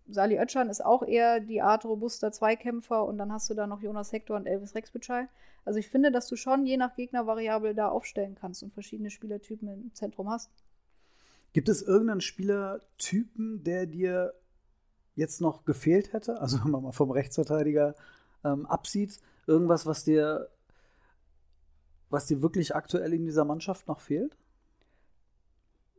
[0.08, 3.04] Sali Oetschan ist auch eher die Art robuster Zweikämpfer.
[3.04, 5.28] Und dann hast du da noch Jonas Hector und Elvis Rexbitschei.
[5.66, 9.68] Also ich finde, dass du schon je nach Gegnervariable da aufstellen kannst und verschiedene Spielertypen
[9.68, 10.52] im Zentrum hast.
[11.54, 14.34] Gibt es irgendeinen Spielertypen, der dir
[15.16, 16.40] jetzt noch gefehlt hätte?
[16.40, 17.96] Also wenn man mal vom Rechtsverteidiger
[18.44, 20.50] ähm, absieht, irgendwas, was dir,
[22.10, 24.38] was dir wirklich aktuell in dieser Mannschaft noch fehlt?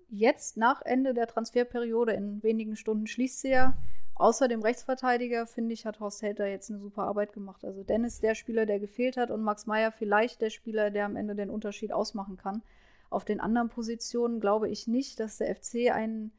[0.08, 3.76] Jetzt nach Ende der Transferperiode in wenigen Stunden schließt sie ja.
[4.14, 7.64] Außer dem Rechtsverteidiger, finde ich, hat Horst Helter jetzt eine super Arbeit gemacht.
[7.64, 11.16] Also Dennis der Spieler, der gefehlt hat und Max Meyer vielleicht der Spieler, der am
[11.16, 12.62] Ende den Unterschied ausmachen kann.
[13.10, 16.32] Auf den anderen Positionen glaube ich nicht, dass der FC einen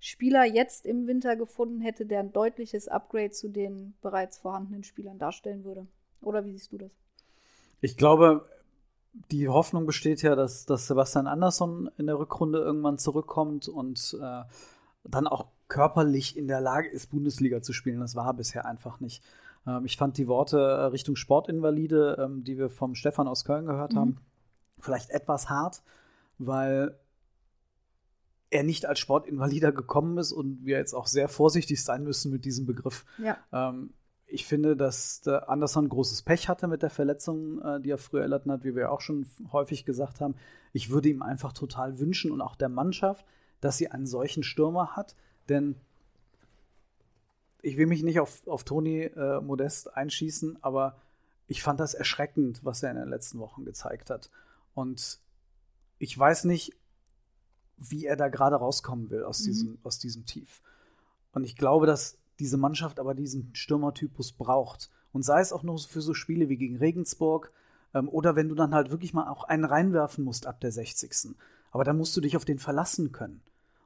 [0.00, 5.18] Spieler jetzt im Winter gefunden hätte, der ein deutliches Upgrade zu den bereits vorhandenen Spielern
[5.18, 5.86] darstellen würde.
[6.22, 6.90] Oder wie siehst du das?
[7.80, 8.48] Ich glaube,
[9.12, 14.42] die Hoffnung besteht ja, dass, dass Sebastian Andersson in der Rückrunde irgendwann zurückkommt und äh,
[15.04, 18.00] dann auch körperlich in der Lage ist, Bundesliga zu spielen.
[18.00, 19.22] Das war bisher einfach nicht.
[19.66, 23.66] Ähm, ich fand die Worte äh, Richtung Sportinvalide, ähm, die wir vom Stefan aus Köln
[23.66, 23.98] gehört mhm.
[23.98, 24.16] haben,
[24.78, 25.82] vielleicht etwas hart
[26.40, 26.98] weil
[28.48, 32.44] er nicht als Sportinvalider gekommen ist und wir jetzt auch sehr vorsichtig sein müssen mit
[32.44, 33.04] diesem Begriff.
[33.18, 33.36] Ja.
[33.52, 33.92] Ähm,
[34.30, 38.22] ich finde, dass der Anderson großes Pech hatte mit der Verletzung, äh, die er früher
[38.22, 40.34] erlitten hat, wie wir auch schon häufig gesagt haben.
[40.72, 43.24] Ich würde ihm einfach total wünschen und auch der Mannschaft,
[43.60, 45.16] dass sie einen solchen Stürmer hat,
[45.48, 45.76] denn
[47.62, 50.96] ich will mich nicht auf, auf Toni äh, Modest einschießen, aber
[51.46, 54.30] ich fand das erschreckend, was er in den letzten Wochen gezeigt hat.
[54.72, 55.18] Und
[55.98, 56.72] ich weiß nicht,
[57.76, 59.44] wie er da gerade rauskommen will aus, mhm.
[59.46, 60.62] diesem, aus diesem Tief.
[61.32, 64.90] Und ich glaube, dass diese Mannschaft aber diesen Stürmertypus braucht.
[65.12, 67.52] Und sei es auch nur für so Spiele wie gegen Regensburg
[67.94, 71.36] ähm, oder wenn du dann halt wirklich mal auch einen reinwerfen musst ab der 60.
[71.70, 73.42] Aber dann musst du dich auf den verlassen können.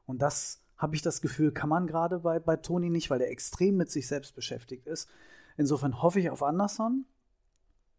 [0.06, 3.30] Und das habe ich das Gefühl, kann man gerade bei, bei Toni nicht, weil er
[3.30, 5.08] extrem mit sich selbst beschäftigt ist.
[5.56, 7.04] Insofern hoffe ich auf Anderson.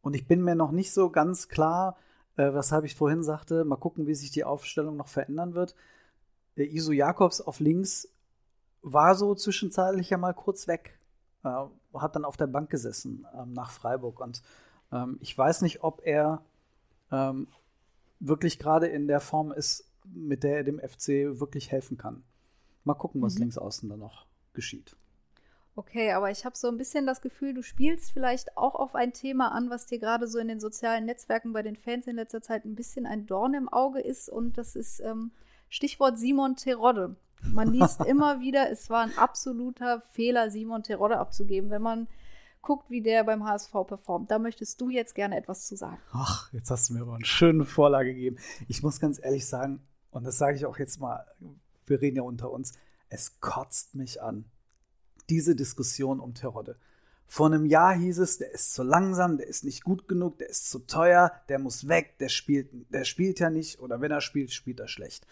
[0.01, 1.97] Und ich bin mir noch nicht so ganz klar,
[2.37, 5.75] äh, weshalb ich vorhin sagte, mal gucken, wie sich die Aufstellung noch verändern wird.
[6.57, 8.07] Der Isu Jakobs auf links
[8.86, 11.00] war so zwischenzeitlich ja mal kurz weg,
[11.43, 11.50] äh,
[11.95, 14.43] hat dann auf der Bank gesessen ähm, nach Freiburg und
[14.91, 16.43] ähm, ich weiß nicht, ob er
[17.12, 17.48] ähm,
[18.19, 22.24] wirklich gerade in der Form ist, mit der er dem FC wirklich helfen kann.
[22.84, 23.41] Mal gucken, was mhm.
[23.41, 24.95] links außen da noch geschieht.
[25.76, 29.13] Okay, aber ich habe so ein bisschen das Gefühl, du spielst vielleicht auch auf ein
[29.13, 32.41] Thema an, was dir gerade so in den sozialen Netzwerken bei den Fans in letzter
[32.41, 34.30] Zeit ein bisschen ein Dorn im Auge ist.
[34.30, 35.32] Und das ist ähm,
[35.69, 37.15] Stichwort Simon Terodde.
[37.41, 42.08] Man liest immer wieder, es war ein absoluter Fehler, Simon Terodde abzugeben, wenn man
[42.62, 44.32] guckt, wie der beim HSV performt.
[44.32, 45.99] Da möchtest du jetzt gerne etwas zu sagen.
[46.12, 48.38] Ach, jetzt hast du mir aber eine schöne Vorlage gegeben.
[48.67, 51.25] Ich muss ganz ehrlich sagen, und das sage ich auch jetzt mal,
[51.86, 52.73] wir reden ja unter uns,
[53.10, 54.45] es kotzt mich an
[55.30, 56.78] diese Diskussion um Terodde.
[57.27, 60.49] Vor einem Jahr hieß es, der ist zu langsam, der ist nicht gut genug, der
[60.49, 64.21] ist zu teuer, der muss weg, der spielt, der spielt ja nicht oder wenn er
[64.21, 65.25] spielt, spielt er schlecht.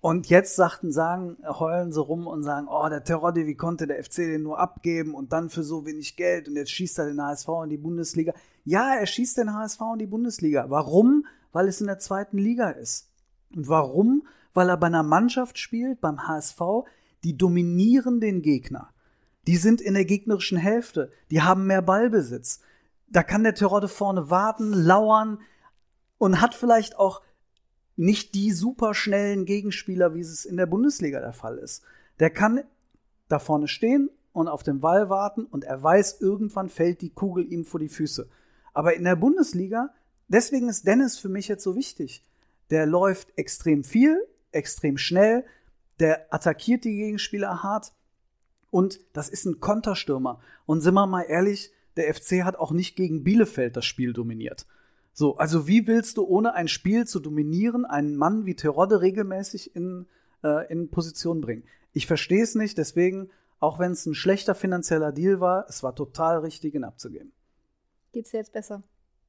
[0.00, 4.02] Und jetzt sagten, sagen, heulen sie rum und sagen, oh, der Terodde, wie konnte der
[4.02, 7.22] FC den nur abgeben und dann für so wenig Geld und jetzt schießt er den
[7.22, 8.32] HSV in die Bundesliga.
[8.64, 10.70] Ja, er schießt den HSV in die Bundesliga.
[10.70, 11.26] Warum?
[11.52, 13.10] Weil es in der zweiten Liga ist.
[13.54, 14.26] Und warum?
[14.54, 16.60] Weil er bei einer Mannschaft spielt, beim HSV,
[17.22, 18.94] die dominieren den Gegner.
[19.46, 21.12] Die sind in der gegnerischen Hälfte.
[21.30, 22.60] Die haben mehr Ballbesitz.
[23.08, 25.40] Da kann der Terodde vorne warten, lauern
[26.18, 27.22] und hat vielleicht auch
[27.96, 31.82] nicht die superschnellen Gegenspieler, wie es in der Bundesliga der Fall ist.
[32.18, 32.62] Der kann
[33.28, 37.50] da vorne stehen und auf den Ball warten und er weiß, irgendwann fällt die Kugel
[37.52, 38.28] ihm vor die Füße.
[38.72, 39.92] Aber in der Bundesliga,
[40.28, 42.24] deswegen ist Dennis für mich jetzt so wichtig.
[42.70, 44.18] Der läuft extrem viel,
[44.52, 45.44] extrem schnell,
[45.98, 47.92] der attackiert die Gegenspieler hart,
[48.70, 50.40] und das ist ein Konterstürmer.
[50.66, 54.66] Und sind wir mal ehrlich, der FC hat auch nicht gegen Bielefeld das Spiel dominiert.
[55.12, 59.74] So, also wie willst du ohne ein Spiel zu dominieren einen Mann wie Terodde regelmäßig
[59.74, 60.06] in,
[60.44, 61.64] äh, in Position bringen?
[61.92, 65.94] Ich verstehe es nicht, deswegen, auch wenn es ein schlechter finanzieller Deal war, es war
[65.94, 67.32] total richtig, ihn abzugeben.
[68.12, 68.82] Geht's dir jetzt besser?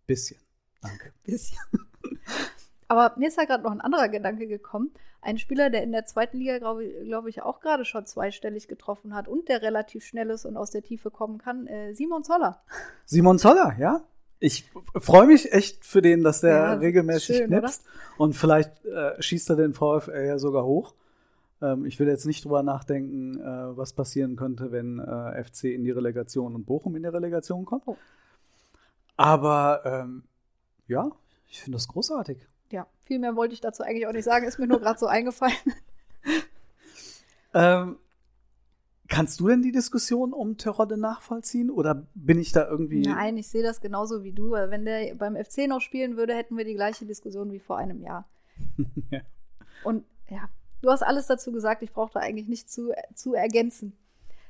[0.06, 0.40] Bisschen.
[0.82, 1.14] Danke.
[1.24, 1.58] Bisschen.
[2.88, 4.92] Aber mir ist ja gerade noch ein anderer Gedanke gekommen.
[5.22, 9.14] Ein Spieler, der in der zweiten Liga, glaube glaub ich, auch gerade schon zweistellig getroffen
[9.14, 12.62] hat und der relativ schnell ist und aus der Tiefe kommen kann, äh, Simon Zoller.
[13.06, 14.02] Simon Zoller, ja.
[14.40, 17.84] Ich freue mich echt für den, dass der Ja, regelmäßig schön, knipst.
[18.18, 20.96] Und vielleicht äh, schießt er den VfL ja sogar hoch.
[21.62, 25.84] Ähm, ich will jetzt nicht drüber nachdenken, äh, was passieren könnte, wenn äh, FC in
[25.84, 27.84] die Relegation und Bochum in die Relegation kommt.
[27.86, 27.98] Oh.
[29.16, 30.24] Aber ähm,
[30.88, 31.12] ja,
[31.48, 32.48] ich finde das großartig.
[32.72, 35.08] Ja, viel mehr wollte ich dazu eigentlich auch nicht sagen, ist mir nur gerade so
[35.08, 35.56] eingefallen.
[37.54, 37.98] Ähm,
[39.10, 43.02] kannst du denn die Diskussion um Terodde nachvollziehen oder bin ich da irgendwie?
[43.02, 44.52] Nein, ich sehe das genauso wie du.
[44.52, 48.02] Wenn der beim FC noch spielen würde, hätten wir die gleiche Diskussion wie vor einem
[48.02, 48.28] Jahr.
[49.12, 49.22] Ja.
[49.84, 50.48] Und ja,
[50.82, 53.98] du hast alles dazu gesagt, ich brauche da eigentlich nicht zu, zu ergänzen.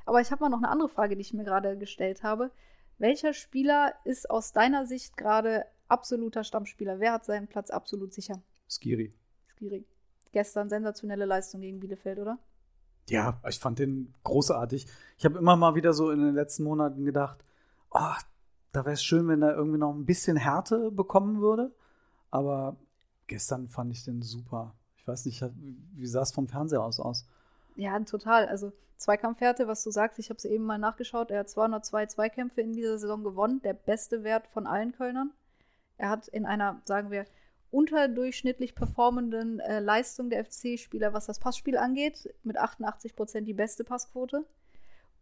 [0.04, 2.50] Aber ich habe mal noch eine andere Frage, die ich mir gerade gestellt habe.
[2.98, 6.98] Welcher Spieler ist aus deiner Sicht gerade absoluter Stammspieler?
[6.98, 8.42] Wer hat seinen Platz absolut sicher?
[8.68, 9.14] Skiri.
[9.46, 9.84] Skiri.
[10.32, 12.38] Gestern sensationelle Leistung gegen Bielefeld, oder?
[13.08, 14.86] Ja, ich fand den großartig.
[15.18, 17.44] Ich habe immer mal wieder so in den letzten Monaten gedacht,
[17.90, 18.14] oh,
[18.72, 21.74] da wäre es schön, wenn er irgendwie noch ein bisschen Härte bekommen würde.
[22.30, 22.76] Aber
[23.26, 24.74] gestern fand ich den super.
[24.96, 25.44] Ich weiß nicht,
[25.94, 27.26] wie sah es vom Fernseher aus aus?
[27.76, 28.46] Ja, total.
[28.46, 31.30] Also Zweikampfwerte, was du sagst, ich habe es eben mal nachgeschaut.
[31.30, 35.32] Er hat 202 Zweikämpfe in dieser Saison gewonnen, der beste Wert von allen Kölnern.
[36.02, 37.26] Er hat in einer, sagen wir,
[37.70, 43.84] unterdurchschnittlich performenden äh, Leistung der FC-Spieler, was das Passspiel angeht, mit 88 Prozent die beste
[43.84, 44.44] Passquote.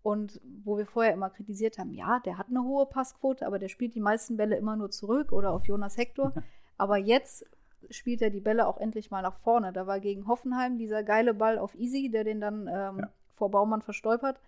[0.03, 3.69] Und wo wir vorher immer kritisiert haben, ja, der hat eine hohe Passquote, aber der
[3.69, 6.33] spielt die meisten Bälle immer nur zurück oder auf Jonas Hector.
[6.79, 7.45] Aber jetzt
[7.90, 9.75] spielt er die Bälle auch endlich mal nach vorne.
[9.75, 13.11] Da war gegen Hoffenheim dieser geile Ball auf Easy, der den dann ähm, Ja.
[13.35, 14.40] vor Baumann verstolpert.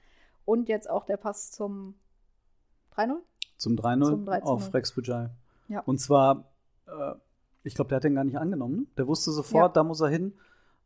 [0.46, 1.94] Und jetzt auch der Pass zum
[2.96, 3.18] 3-0.
[3.58, 4.70] Zum 3-0 Zum 3 zu auf 0.
[4.70, 5.28] Rex Bujai.
[5.72, 5.80] Ja.
[5.80, 6.52] Und zwar,
[6.86, 7.14] äh,
[7.64, 8.76] ich glaube, der hat den gar nicht angenommen.
[8.76, 8.86] Ne?
[8.98, 9.82] Der wusste sofort, Ja.
[9.82, 10.34] da muss er hin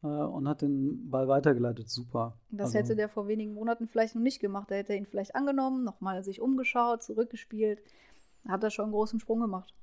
[0.03, 1.89] äh, und hat den Ball weitergeleitet.
[1.89, 2.39] Super.
[2.51, 4.71] Das Also- hätte der vor wenigen Monaten vielleicht noch nicht gemacht.
[4.71, 7.81] Da hätte ihn vielleicht angenommen, nochmal sich umgeschaut, zurückgespielt.
[8.47, 9.75] Hat er schon einen großen Sprung gemacht.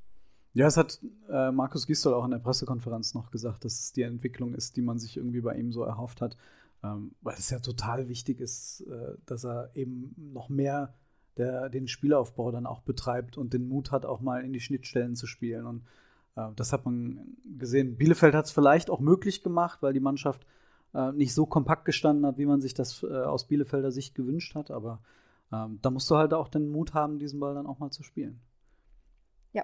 [0.53, 4.03] Ja, es hat äh, Markus Gisdol auch in der Pressekonferenz noch gesagt, dass es die
[4.03, 6.37] Entwicklung ist, die man sich irgendwie bei ihm so erhofft hat.
[6.83, 10.93] Ähm, weil es ja total wichtig ist, äh, dass er eben noch mehr
[11.37, 15.15] der, den Spielaufbau dann auch betreibt und den Mut hat, auch mal in die Schnittstellen
[15.15, 15.65] zu spielen.
[15.65, 15.83] Und
[16.35, 17.97] äh, das hat man gesehen.
[17.97, 20.45] Bielefeld hat es vielleicht auch möglich gemacht, weil die Mannschaft
[20.93, 24.55] äh, nicht so kompakt gestanden hat, wie man sich das äh, aus Bielefelder Sicht gewünscht
[24.55, 24.71] hat.
[24.71, 25.01] Aber
[25.51, 28.03] ähm, da musst du halt auch den Mut haben, diesen Ball dann auch mal zu
[28.03, 28.39] spielen.
[29.53, 29.63] Ja.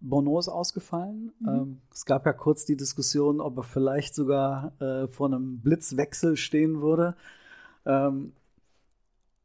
[0.00, 1.32] Bono ist ausgefallen.
[1.40, 1.48] Mhm.
[1.48, 6.36] Ähm, es gab ja kurz die Diskussion, ob er vielleicht sogar äh, vor einem Blitzwechsel
[6.36, 7.16] stehen würde.
[7.84, 8.32] Ähm,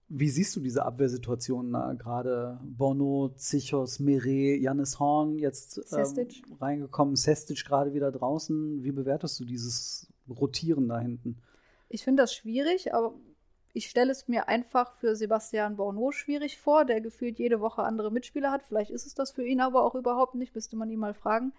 [0.09, 2.59] wie siehst du diese Abwehrsituation gerade?
[2.63, 6.27] Bono, Zichos, Meret, Janis Horn jetzt ähm,
[6.59, 8.83] reingekommen, Sestic gerade wieder draußen.
[8.83, 11.41] Wie bewertest du dieses Rotieren da hinten?
[11.89, 13.13] Ich finde das schwierig, aber
[13.73, 18.11] ich stelle es mir einfach für Sebastian Borneau schwierig vor, der gefühlt jede Woche andere
[18.11, 18.63] Mitspieler hat.
[18.63, 21.53] Vielleicht ist es das für ihn aber auch überhaupt nicht, müsste man ihn mal fragen.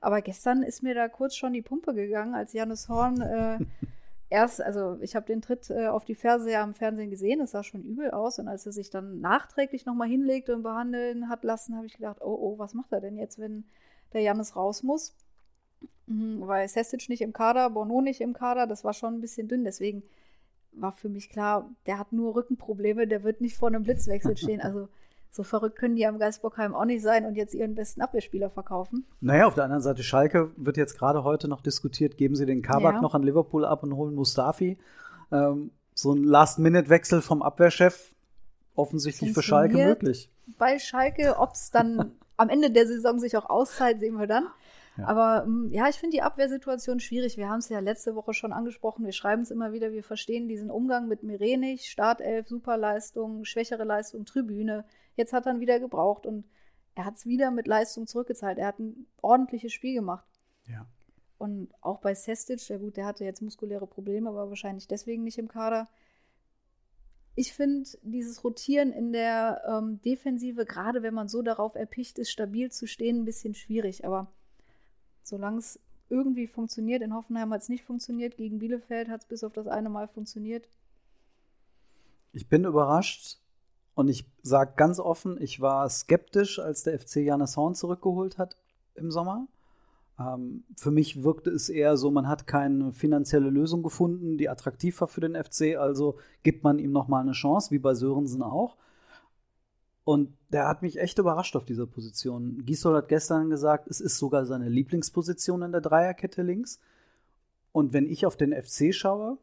[0.00, 3.58] Aber gestern ist mir da kurz schon die Pumpe gegangen, als Janis Horn äh,
[4.34, 7.52] erst, also ich habe den Tritt äh, auf die Ferse ja im Fernsehen gesehen, es
[7.52, 8.38] sah schon übel aus.
[8.40, 12.18] Und als er sich dann nachträglich nochmal hinlegte und behandeln hat lassen, habe ich gedacht,
[12.20, 13.64] oh, oh, was macht er denn jetzt, wenn
[14.12, 15.14] der Janis raus muss?
[16.06, 19.46] Mhm, weil Sestic nicht im Kader, Bono nicht im Kader, das war schon ein bisschen
[19.46, 19.64] dünn.
[19.64, 20.02] Deswegen
[20.72, 24.60] war für mich klar, der hat nur Rückenprobleme, der wird nicht vor einem Blitzwechsel stehen.
[24.60, 24.88] Also
[25.34, 29.04] so verrückt können die am Geisbockheim auch nicht sein und jetzt ihren besten Abwehrspieler verkaufen.
[29.20, 32.62] Naja, auf der anderen Seite, Schalke wird jetzt gerade heute noch diskutiert, geben sie den
[32.62, 33.00] Kabak Ja.
[33.00, 34.78] noch an Liverpool ab und holen Mustafi.
[35.32, 38.14] Ähm, so ein Last-Minute-Wechsel vom Abwehrchef,
[38.76, 40.30] offensichtlich für Schalke möglich.
[40.58, 44.46] Bei Schalke, ob es dann am Ende der Saison sich auch auszahlt, sehen wir dann.
[44.96, 45.06] Ja.
[45.08, 47.36] Aber ähm, ja, ich finde die Abwehrsituation schwierig.
[47.36, 49.04] Wir haben es ja letzte Woche schon angesprochen.
[49.04, 49.90] Wir schreiben es immer wieder.
[49.90, 51.86] Wir verstehen diesen Umgang mit Mire nicht.
[51.86, 54.84] Startelf, Superleistung, schwächere Leistung, Tribüne.
[55.16, 56.44] Jetzt hat er ihn wieder gebraucht und
[56.94, 58.58] er hat es wieder mit Leistung zurückgezahlt.
[58.58, 60.26] Er hat ein ordentliches Spiel gemacht.
[60.68, 60.86] Ja.
[61.38, 65.38] Und auch bei Sestic, ja gut, der hatte jetzt muskuläre Probleme, aber wahrscheinlich deswegen nicht
[65.38, 65.88] im Kader.
[67.34, 72.30] Ich finde dieses Rotieren in der ähm, Defensive, gerade wenn man so darauf erpicht ist,
[72.30, 74.04] stabil zu stehen, ein bisschen schwierig.
[74.04, 74.32] Aber
[75.24, 79.42] solange es irgendwie funktioniert, in Hoffenheim hat es nicht funktioniert, gegen Bielefeld hat es bis
[79.42, 80.68] auf das eine Mal funktioniert.
[82.30, 83.40] Ich bin überrascht
[83.94, 88.56] und ich sage ganz offen, ich war skeptisch, als der FC Janis Horn zurückgeholt hat
[88.94, 89.46] im Sommer.
[90.18, 95.00] Ähm, für mich wirkte es eher so, man hat keine finanzielle Lösung gefunden, die attraktiv
[95.00, 98.76] war für den FC, also gibt man ihm nochmal eine Chance, wie bei Sörensen auch.
[100.04, 102.64] Und der hat mich echt überrascht auf dieser Position.
[102.66, 106.78] Gisdol hat gestern gesagt, es ist sogar seine Lieblingsposition in der Dreierkette links.
[107.72, 109.38] Und wenn ich auf den FC schaue,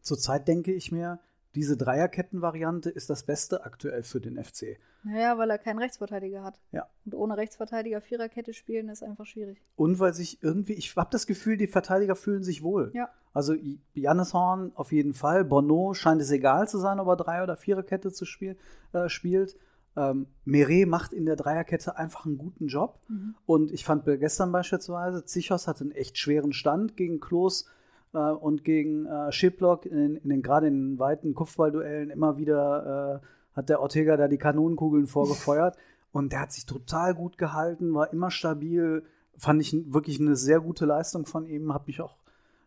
[0.00, 1.20] zurzeit denke ich mir,
[1.54, 4.78] diese Dreierketten-Variante ist das Beste aktuell für den FC.
[5.04, 6.58] Naja, weil er keinen Rechtsverteidiger hat.
[6.70, 6.86] Ja.
[7.04, 9.60] Und ohne Rechtsverteidiger Viererkette spielen ist einfach schwierig.
[9.76, 12.90] Und weil sich irgendwie, ich habe das Gefühl, die Verteidiger fühlen sich wohl.
[12.94, 13.10] Ja.
[13.34, 13.54] Also
[13.94, 15.44] Jannis Horn auf jeden Fall.
[15.44, 18.56] Bono scheint es egal zu sein, ob er Drei- oder Viererkette zu spiel,
[18.92, 19.56] äh, spielt.
[19.94, 22.98] Ähm, Meret macht in der Dreierkette einfach einen guten Job.
[23.08, 23.34] Mhm.
[23.44, 27.66] Und ich fand gestern beispielsweise, Zichos hatte einen echt schweren Stand gegen Klos
[28.14, 32.36] äh, und gegen äh, Schiplock in, den- in den gerade in den weiten Kopfballduellen immer
[32.38, 35.76] wieder äh, hat der Ortega da die Kanonenkugeln vorgefeuert.
[36.12, 39.02] Und der hat sich total gut gehalten, war immer stabil.
[39.38, 41.72] Fand ich wirklich eine sehr gute Leistung von ihm.
[41.72, 42.18] Hab mich auch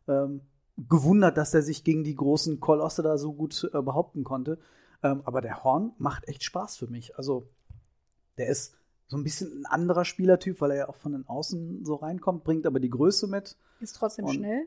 [0.07, 0.41] ähm,
[0.77, 4.57] gewundert, dass er sich gegen die großen Kolosse da so gut äh, behaupten konnte.
[5.03, 7.17] Ähm, aber der Horn macht echt Spaß für mich.
[7.19, 7.47] Also
[8.39, 8.73] der ist
[9.07, 12.43] so ein bisschen ein anderer Spielertyp, weil er ja auch von den Außen so reinkommt,
[12.43, 14.65] bringt aber die Größe mit Ist trotzdem Und- schnell.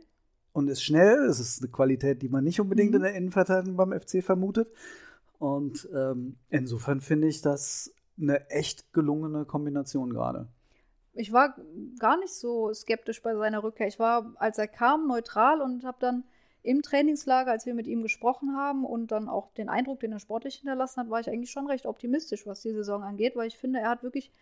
[0.59, 1.25] Und ist schnell.
[1.27, 2.97] Es ist eine Qualität, die man nicht unbedingt Mhm.
[2.97, 4.69] in der Innenverteidigung beim FC vermutet.
[5.39, 10.49] Und ähm, insofern finde ich das eine echt gelungene Kombination gerade.
[11.15, 11.57] Ich war
[11.99, 13.87] gar nicht so skeptisch bei seiner Rückkehr.
[13.87, 16.25] Ich war, als er kam, neutral und habe dann
[16.63, 20.19] im Trainingslager, als wir mit ihm gesprochen haben und dann auch den Eindruck, den er
[20.19, 23.57] sportlich hinterlassen hat, war ich eigentlich schon recht optimistisch, was die Saison angeht, weil ich
[23.57, 24.33] finde, er hat wirklich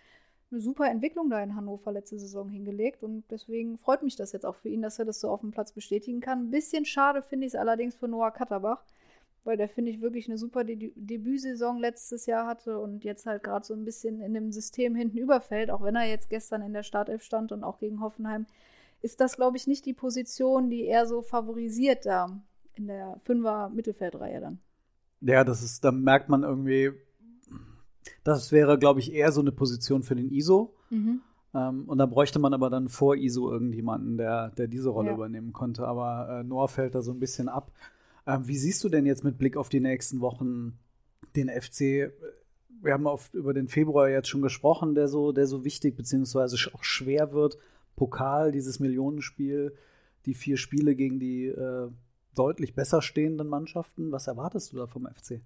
[0.51, 4.47] eine super Entwicklung da in Hannover letzte Saison hingelegt und deswegen freut mich das jetzt
[4.47, 6.47] auch für ihn, dass er das so auf dem Platz bestätigen kann.
[6.47, 8.85] Ein bisschen schade finde ich es allerdings für Noah Katterbach,
[9.45, 13.43] weil der finde ich wirklich eine super De Debütsaison letztes Jahr hatte und jetzt halt
[13.43, 16.73] gerade so ein bisschen in dem System hinten überfällt, auch wenn er jetzt gestern in
[16.73, 18.47] der Startelf stand und auch gegen Hoffenheim,
[19.03, 22.41] ist das, glaube ich, nicht die Position, die er so favorisiert da
[22.75, 24.59] in der Fünfer Mittelfeldreihe dann.
[25.21, 26.93] Ja, das ist, da merkt man irgendwie,
[28.25, 30.75] das wäre, glaube ich, eher so eine Position für den ISO.
[30.91, 31.21] Mhm.
[31.55, 35.15] Ähm, und da bräuchte man aber dann vor ISO irgendjemanden, der, der diese Rolle Ja.
[35.15, 35.87] übernehmen konnte.
[35.87, 37.73] Aber äh, Noah fällt da so ein bisschen ab.
[38.27, 40.79] Ähm, wie siehst du denn jetzt mit Blick auf die nächsten Wochen
[41.37, 42.13] den FC?
[42.83, 46.57] Wir haben oft über den Februar jetzt schon gesprochen, der so, der so wichtig beziehungsweise
[46.57, 47.57] sch- auch schwer wird.
[47.97, 49.75] Pokal, dieses Millionenspiel,
[50.27, 51.89] die vier Spiele gegen die äh,
[52.35, 54.13] deutlich besser stehenden Mannschaften.
[54.13, 55.41] Was erwartest du da vom FC?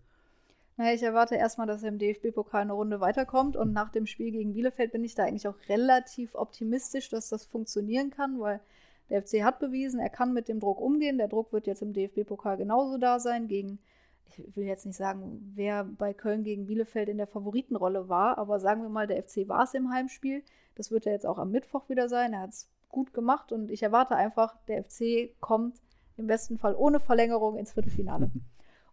[0.81, 4.31] Naja, ich erwarte erstmal, dass er im DFB-Pokal eine Runde weiterkommt und nach dem Spiel
[4.31, 8.63] gegen Bielefeld bin ich da eigentlich auch relativ optimistisch, dass das funktionieren kann, weil
[9.11, 11.19] der FC hat bewiesen, er kann mit dem Druck umgehen.
[11.19, 13.79] Der Druck wird jetzt im DFB-Pokal genauso da sein gegen,
[14.25, 18.59] ich will jetzt nicht sagen, wer bei Köln gegen Bielefeld in der Favoritenrolle war, aber
[18.59, 20.43] sagen wir mal, der FC war es im Heimspiel.
[20.77, 22.33] Das wird er jetzt auch am Mittwoch wieder sein.
[22.33, 25.83] Er hat es gut gemacht und ich erwarte einfach, der FC kommt
[26.17, 28.31] im besten Fall ohne Verlängerung ins Viertelfinale.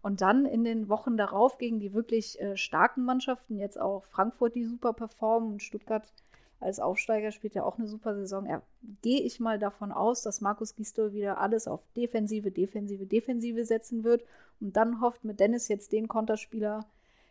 [0.08, 4.56] Und dann in den Wochen darauf gegen die wirklich äh, starken Mannschaften, jetzt auch Frankfurt,
[4.56, 6.14] die super performen und Stuttgart
[6.62, 8.46] als Aufsteiger spielt ja auch eine super Saison.
[8.46, 8.62] Ja,
[9.02, 14.06] Gehe ich mal davon aus, dass Markus Gisdol wieder alles auf Defensive, Defensive, Defensive setzen
[14.06, 14.24] wird
[14.62, 16.86] und dann hofft mit Dennis jetzt den Konterspieler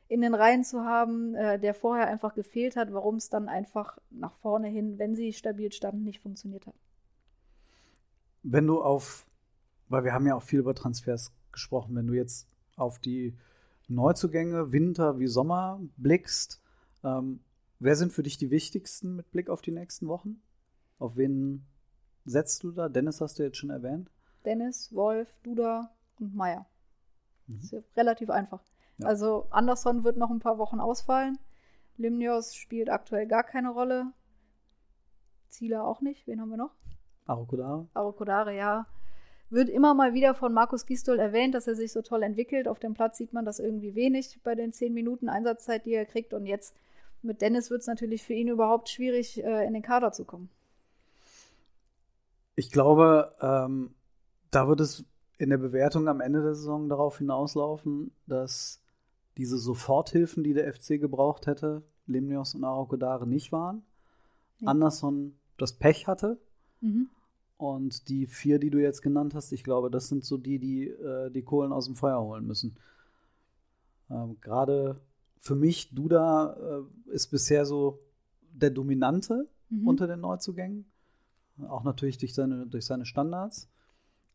[0.09, 3.97] in den Reihen zu haben, äh, der vorher einfach gefehlt hat, warum es dann einfach
[4.11, 6.75] nach vorne hin, wenn sie stabil standen, nicht funktioniert hat.
[8.43, 9.27] Wenn du auf,
[9.89, 13.37] weil wir haben ja auch viel über Transfers gesprochen, wenn du jetzt auf die
[13.89, 16.61] Neuzugänge Winter wie Sommer blickst,
[17.05, 17.41] ähm,
[17.79, 20.43] wer sind für dich die wichtigsten mit Blick auf die nächsten Wochen?
[20.99, 21.67] Auf wen
[22.25, 22.89] setzt du da?
[22.89, 24.11] Dennis hast du jetzt schon erwähnt.
[24.45, 26.67] Dennis, Wolf, Duda und Meier.
[27.47, 27.61] Mhm.
[27.61, 28.62] Ist ja relativ einfach.
[28.99, 29.07] Ja.
[29.07, 31.39] Also Anderson wird noch ein paar Wochen ausfallen.
[31.97, 34.12] Limnios spielt aktuell gar keine Rolle.
[35.49, 36.27] Zieler auch nicht.
[36.27, 36.75] Wen haben wir noch?
[37.27, 37.89] Arokodare?
[37.95, 38.87] Arokodare, ja.
[39.49, 42.67] Wird immer mal wieder von Markus Gistol erwähnt, dass er sich so toll entwickelt.
[42.67, 46.05] Auf dem Platz sieht man das irgendwie wenig bei den 10 Minuten Einsatzzeit, die er
[46.05, 46.35] kriegt.
[46.35, 46.75] Und jetzt
[47.23, 50.51] mit Dennis wird es natürlich für ihn überhaupt schwierig, äh, in den Kader zu kommen.
[52.57, 53.95] Ich glaube, ähm,
[54.51, 55.05] da wird es
[55.39, 58.83] in der Bewertung am Ende der Saison darauf hinauslaufen, dass
[59.37, 63.83] diese Soforthilfen, die der FC gebraucht hätte, Limnios und Arokodare nicht waren.
[64.61, 64.69] Nee.
[64.69, 66.39] Anderson das Pech hatte.
[66.81, 67.11] Mhm.
[67.59, 70.88] Und die vier, die du jetzt genannt hast, ich glaube, das sind so die, die
[70.88, 72.77] äh, die Kohlen aus dem Feuer holen müssen.
[74.11, 75.01] Ähm, Gerade
[75.38, 78.01] für mich, Duda äh, ist bisher so
[78.53, 79.88] der Dominante Mhm.
[79.88, 80.87] unter den Neuzugängen.
[81.69, 83.69] Auch natürlich durch seine, durch seine Standards.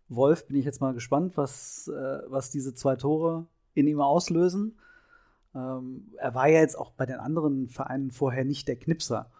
[0.10, 4.78] Wolf bin ich jetzt mal gespannt, was, äh, was diese zwei Tore in ihm auslösen.
[5.54, 9.32] Ähm, er war ja jetzt auch bei den anderen Vereinen vorher nicht der Knipser.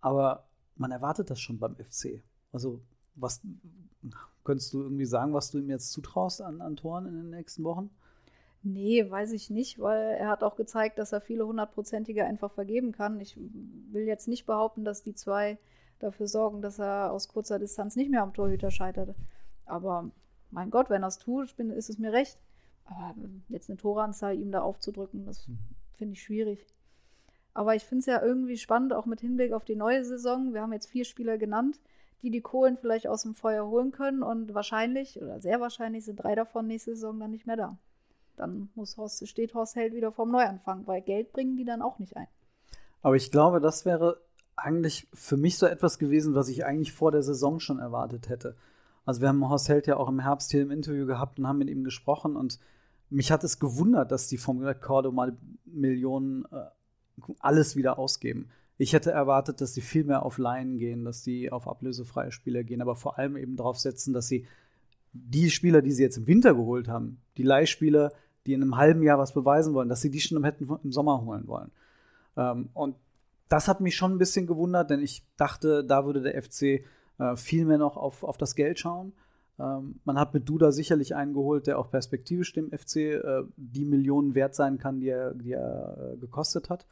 [0.00, 0.46] Aber
[0.76, 2.22] man erwartet das schon beim FC.
[2.52, 2.80] Also,
[3.16, 3.40] was
[4.44, 7.64] könntest du irgendwie sagen, was du ihm jetzt zutraust an, an Toren in den nächsten
[7.64, 7.90] Wochen?
[8.62, 12.92] Nee, weiß ich nicht, weil er hat auch gezeigt, dass er viele hundertprozentige einfach vergeben
[12.92, 13.20] kann.
[13.20, 15.58] Ich will jetzt nicht behaupten, dass die zwei
[15.98, 19.14] dafür sorgen, dass er aus kurzer Distanz nicht mehr am Torhüter scheitert.
[19.66, 20.10] Aber
[20.50, 22.38] mein Gott, wenn er es tut, bin, ist es mir recht.
[22.86, 23.14] Aber
[23.48, 25.48] jetzt eine Toranzahl ihm da aufzudrücken, das
[25.96, 26.66] finde ich schwierig.
[27.54, 30.52] Aber ich finde es ja irgendwie spannend, auch mit Hinblick auf die neue Saison.
[30.52, 31.80] Wir haben jetzt vier Spieler genannt,
[32.26, 34.24] die die Kohlen vielleicht aus dem Feuer holen können.
[34.24, 37.78] Und wahrscheinlich, oder sehr wahrscheinlich, sind drei davon nächste Saison dann nicht mehr da.
[38.36, 42.00] Dann muss Horst, steht Horst Held wieder vorm Neuanfang, weil Geld bringen die dann auch
[42.00, 42.26] nicht ein.
[43.00, 44.20] Aber ich glaube, das wäre
[44.56, 48.56] eigentlich für mich so etwas gewesen, was ich eigentlich vor der Saison schon erwartet hätte.
[49.04, 51.58] Also wir haben Horst Held ja auch im Herbst hier im Interview gehabt und haben
[51.58, 52.58] mit ihm gesprochen und
[53.08, 56.64] mich hat es gewundert, dass die vom Cordo mal Millionen äh,
[57.38, 58.50] alles wieder ausgeben.
[58.78, 62.62] Ich hätte erwartet, dass sie viel mehr auf Laien gehen, dass sie auf ablösefreie Spieler
[62.62, 64.46] gehen, aber vor allem eben darauf setzen, dass sie
[65.12, 68.12] die Spieler, die sie jetzt im Winter geholt haben, die Leihspieler,
[68.44, 71.22] die in einem halben Jahr was beweisen wollen, dass sie die schon hätten im Sommer
[71.24, 71.70] holen wollen.
[72.36, 72.96] Ähm, und
[73.48, 76.84] das hat mich schon ein bisschen gewundert, denn ich dachte, da würde der FC
[77.18, 79.12] äh, viel mehr noch auf, auf das Geld schauen.
[79.58, 83.84] Ähm, man hat mit Duda sicherlich einen geholt, der auch perspektivisch dem FC äh, die
[83.84, 86.86] Millionen wert sein kann, die er, die er äh, gekostet hat.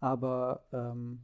[0.00, 1.20] Aber ähm,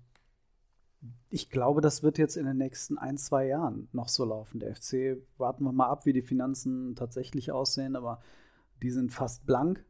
[1.30, 4.60] ich glaube, das wird jetzt in den nächsten ein, zwei Jahren noch so laufen.
[4.60, 8.20] Der FC, warten wir mal ab, wie die Finanzen tatsächlich aussehen, aber
[8.82, 9.84] die sind fast blank.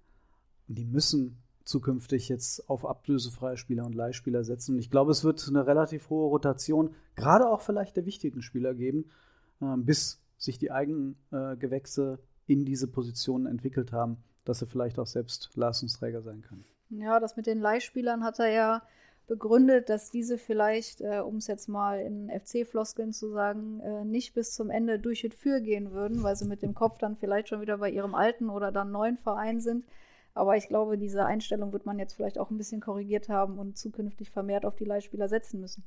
[0.68, 4.74] Und die müssen zukünftig jetzt auf ablösefreie Spieler und Leihspieler setzen.
[4.74, 8.74] Und ich glaube, es wird eine relativ hohe Rotation, gerade auch vielleicht der wichtigen Spieler
[8.74, 9.10] geben,
[9.60, 14.98] äh, bis sich die eigenen äh, Gewächse in diese Positionen entwickelt haben, dass sie vielleicht
[14.98, 16.64] auch selbst Leistungsträger sein können.
[16.90, 18.82] Ja, das mit den Leihspielern hat er ja
[19.26, 24.34] begründet, dass diese vielleicht, äh, um es jetzt mal in FC-Floskeln zu sagen, äh, nicht
[24.34, 27.48] bis zum Ende durch und für gehen würden, weil sie mit dem Kopf dann vielleicht
[27.48, 29.84] schon wieder bei ihrem alten oder dann neuen Verein sind.
[30.34, 33.76] Aber ich glaube, diese Einstellung wird man jetzt vielleicht auch ein bisschen korrigiert haben und
[33.76, 35.82] zukünftig vermehrt auf die Leihspieler setzen müssen.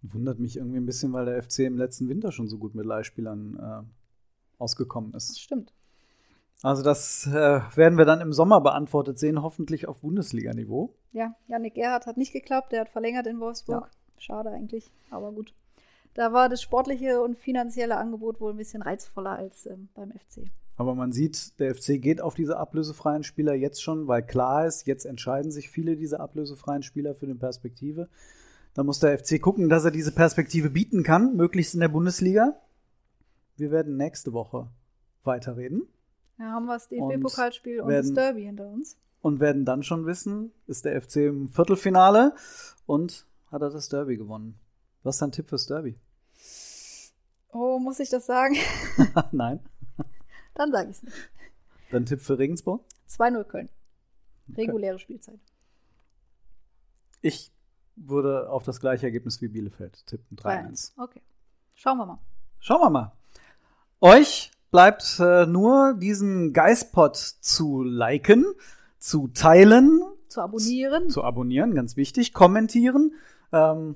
[0.00, 2.86] Wundert mich irgendwie ein bisschen, weil der FC im letzten Winter schon so gut mit
[2.86, 5.30] Leihspielern äh, ausgekommen ist.
[5.30, 5.72] Das stimmt.
[6.62, 10.94] Also das äh, werden wir dann im Sommer beantwortet sehen, hoffentlich auf Bundesliga-Niveau.
[11.12, 13.84] Ja, Janik Gerhardt hat nicht geklappt, der hat verlängert in Wolfsburg.
[13.84, 14.20] Ja.
[14.20, 15.54] Schade eigentlich, aber gut.
[16.14, 20.50] Da war das sportliche und finanzielle Angebot wohl ein bisschen reizvoller als ähm, beim FC.
[20.76, 24.86] Aber man sieht, der FC geht auf diese ablösefreien Spieler jetzt schon, weil klar ist,
[24.86, 28.08] jetzt entscheiden sich viele dieser ablösefreien Spieler für eine Perspektive.
[28.74, 32.56] Da muss der FC gucken, dass er diese Perspektive bieten kann, möglichst in der Bundesliga.
[33.56, 34.68] Wir werden nächste Woche
[35.24, 35.88] weiterreden.
[36.42, 38.98] Ja, haben wir das DFB-Pokalspiel und, und das Derby hinter uns.
[39.20, 42.34] Und werden dann schon wissen, ist der FC im Viertelfinale
[42.84, 44.58] und hat er das Derby gewonnen.
[45.04, 45.96] Was ist dein Tipp fürs Derby?
[47.52, 48.56] Oh, muss ich das sagen?
[49.30, 49.60] Nein.
[50.54, 51.16] Dann sage ich es nicht.
[51.92, 52.84] Dein Tipp für Regensburg?
[53.08, 53.68] 2-0 Köln.
[54.56, 55.02] Reguläre okay.
[55.04, 55.38] Spielzeit.
[57.20, 57.52] Ich
[57.94, 60.36] würde auf das gleiche Ergebnis wie Bielefeld tippen.
[60.36, 60.94] 3-1.
[60.96, 61.22] Okay.
[61.76, 62.18] Schauen wir mal.
[62.58, 63.12] Schauen wir mal.
[64.00, 68.44] Euch bleibt äh, nur, diesen Geistpot zu liken,
[68.98, 70.02] zu teilen.
[70.26, 71.10] Zu abonnieren.
[71.10, 72.32] Zu, abonnieren, ganz wichtig.
[72.32, 73.12] Kommentieren.
[73.52, 73.94] Ähm,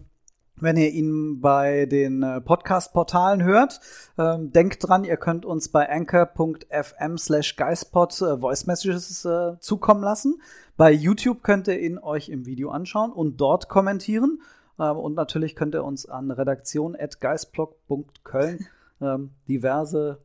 [0.59, 3.81] wenn ihr ihn bei den äh, Podcast-Portalen hört.
[4.19, 10.03] Ähm, denkt dran, ihr könnt uns bei anchor.fm slash geistpod äh, Voice Messages äh, zukommen
[10.03, 10.41] lassen.
[10.77, 14.41] Bei YouTube könnt ihr ihn euch im Video anschauen und dort kommentieren.
[14.79, 18.67] Ähm, und natürlich könnt ihr uns an redaktion.geistblog.köln
[19.01, 20.21] ähm, diverse,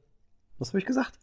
[0.61, 1.17] was habe ich gesagt?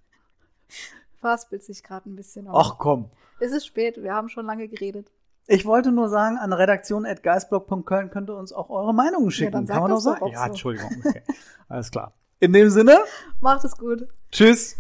[1.21, 2.49] Verhaspelt sich gerade ein bisschen.
[2.53, 3.11] Ach komm.
[3.41, 5.11] Es ist spät, wir haben schon lange geredet.
[5.47, 9.67] Ich wollte nur sagen, an redaktion.geistblog.köln könnt ihr uns auch eure Meinungen schicken.
[9.67, 10.27] Ja, Kann man noch sagen?
[10.27, 10.45] Ja, so.
[10.47, 10.91] Entschuldigung.
[11.07, 11.23] Okay.
[11.69, 12.13] Alles klar.
[12.41, 12.99] In dem Sinne.
[13.41, 14.09] Macht es gut.
[14.31, 14.77] Tschüss.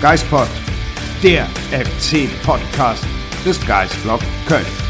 [0.00, 0.48] Geistpod,
[1.22, 3.04] der FC-Podcast
[3.44, 4.89] des Geistblog Köln.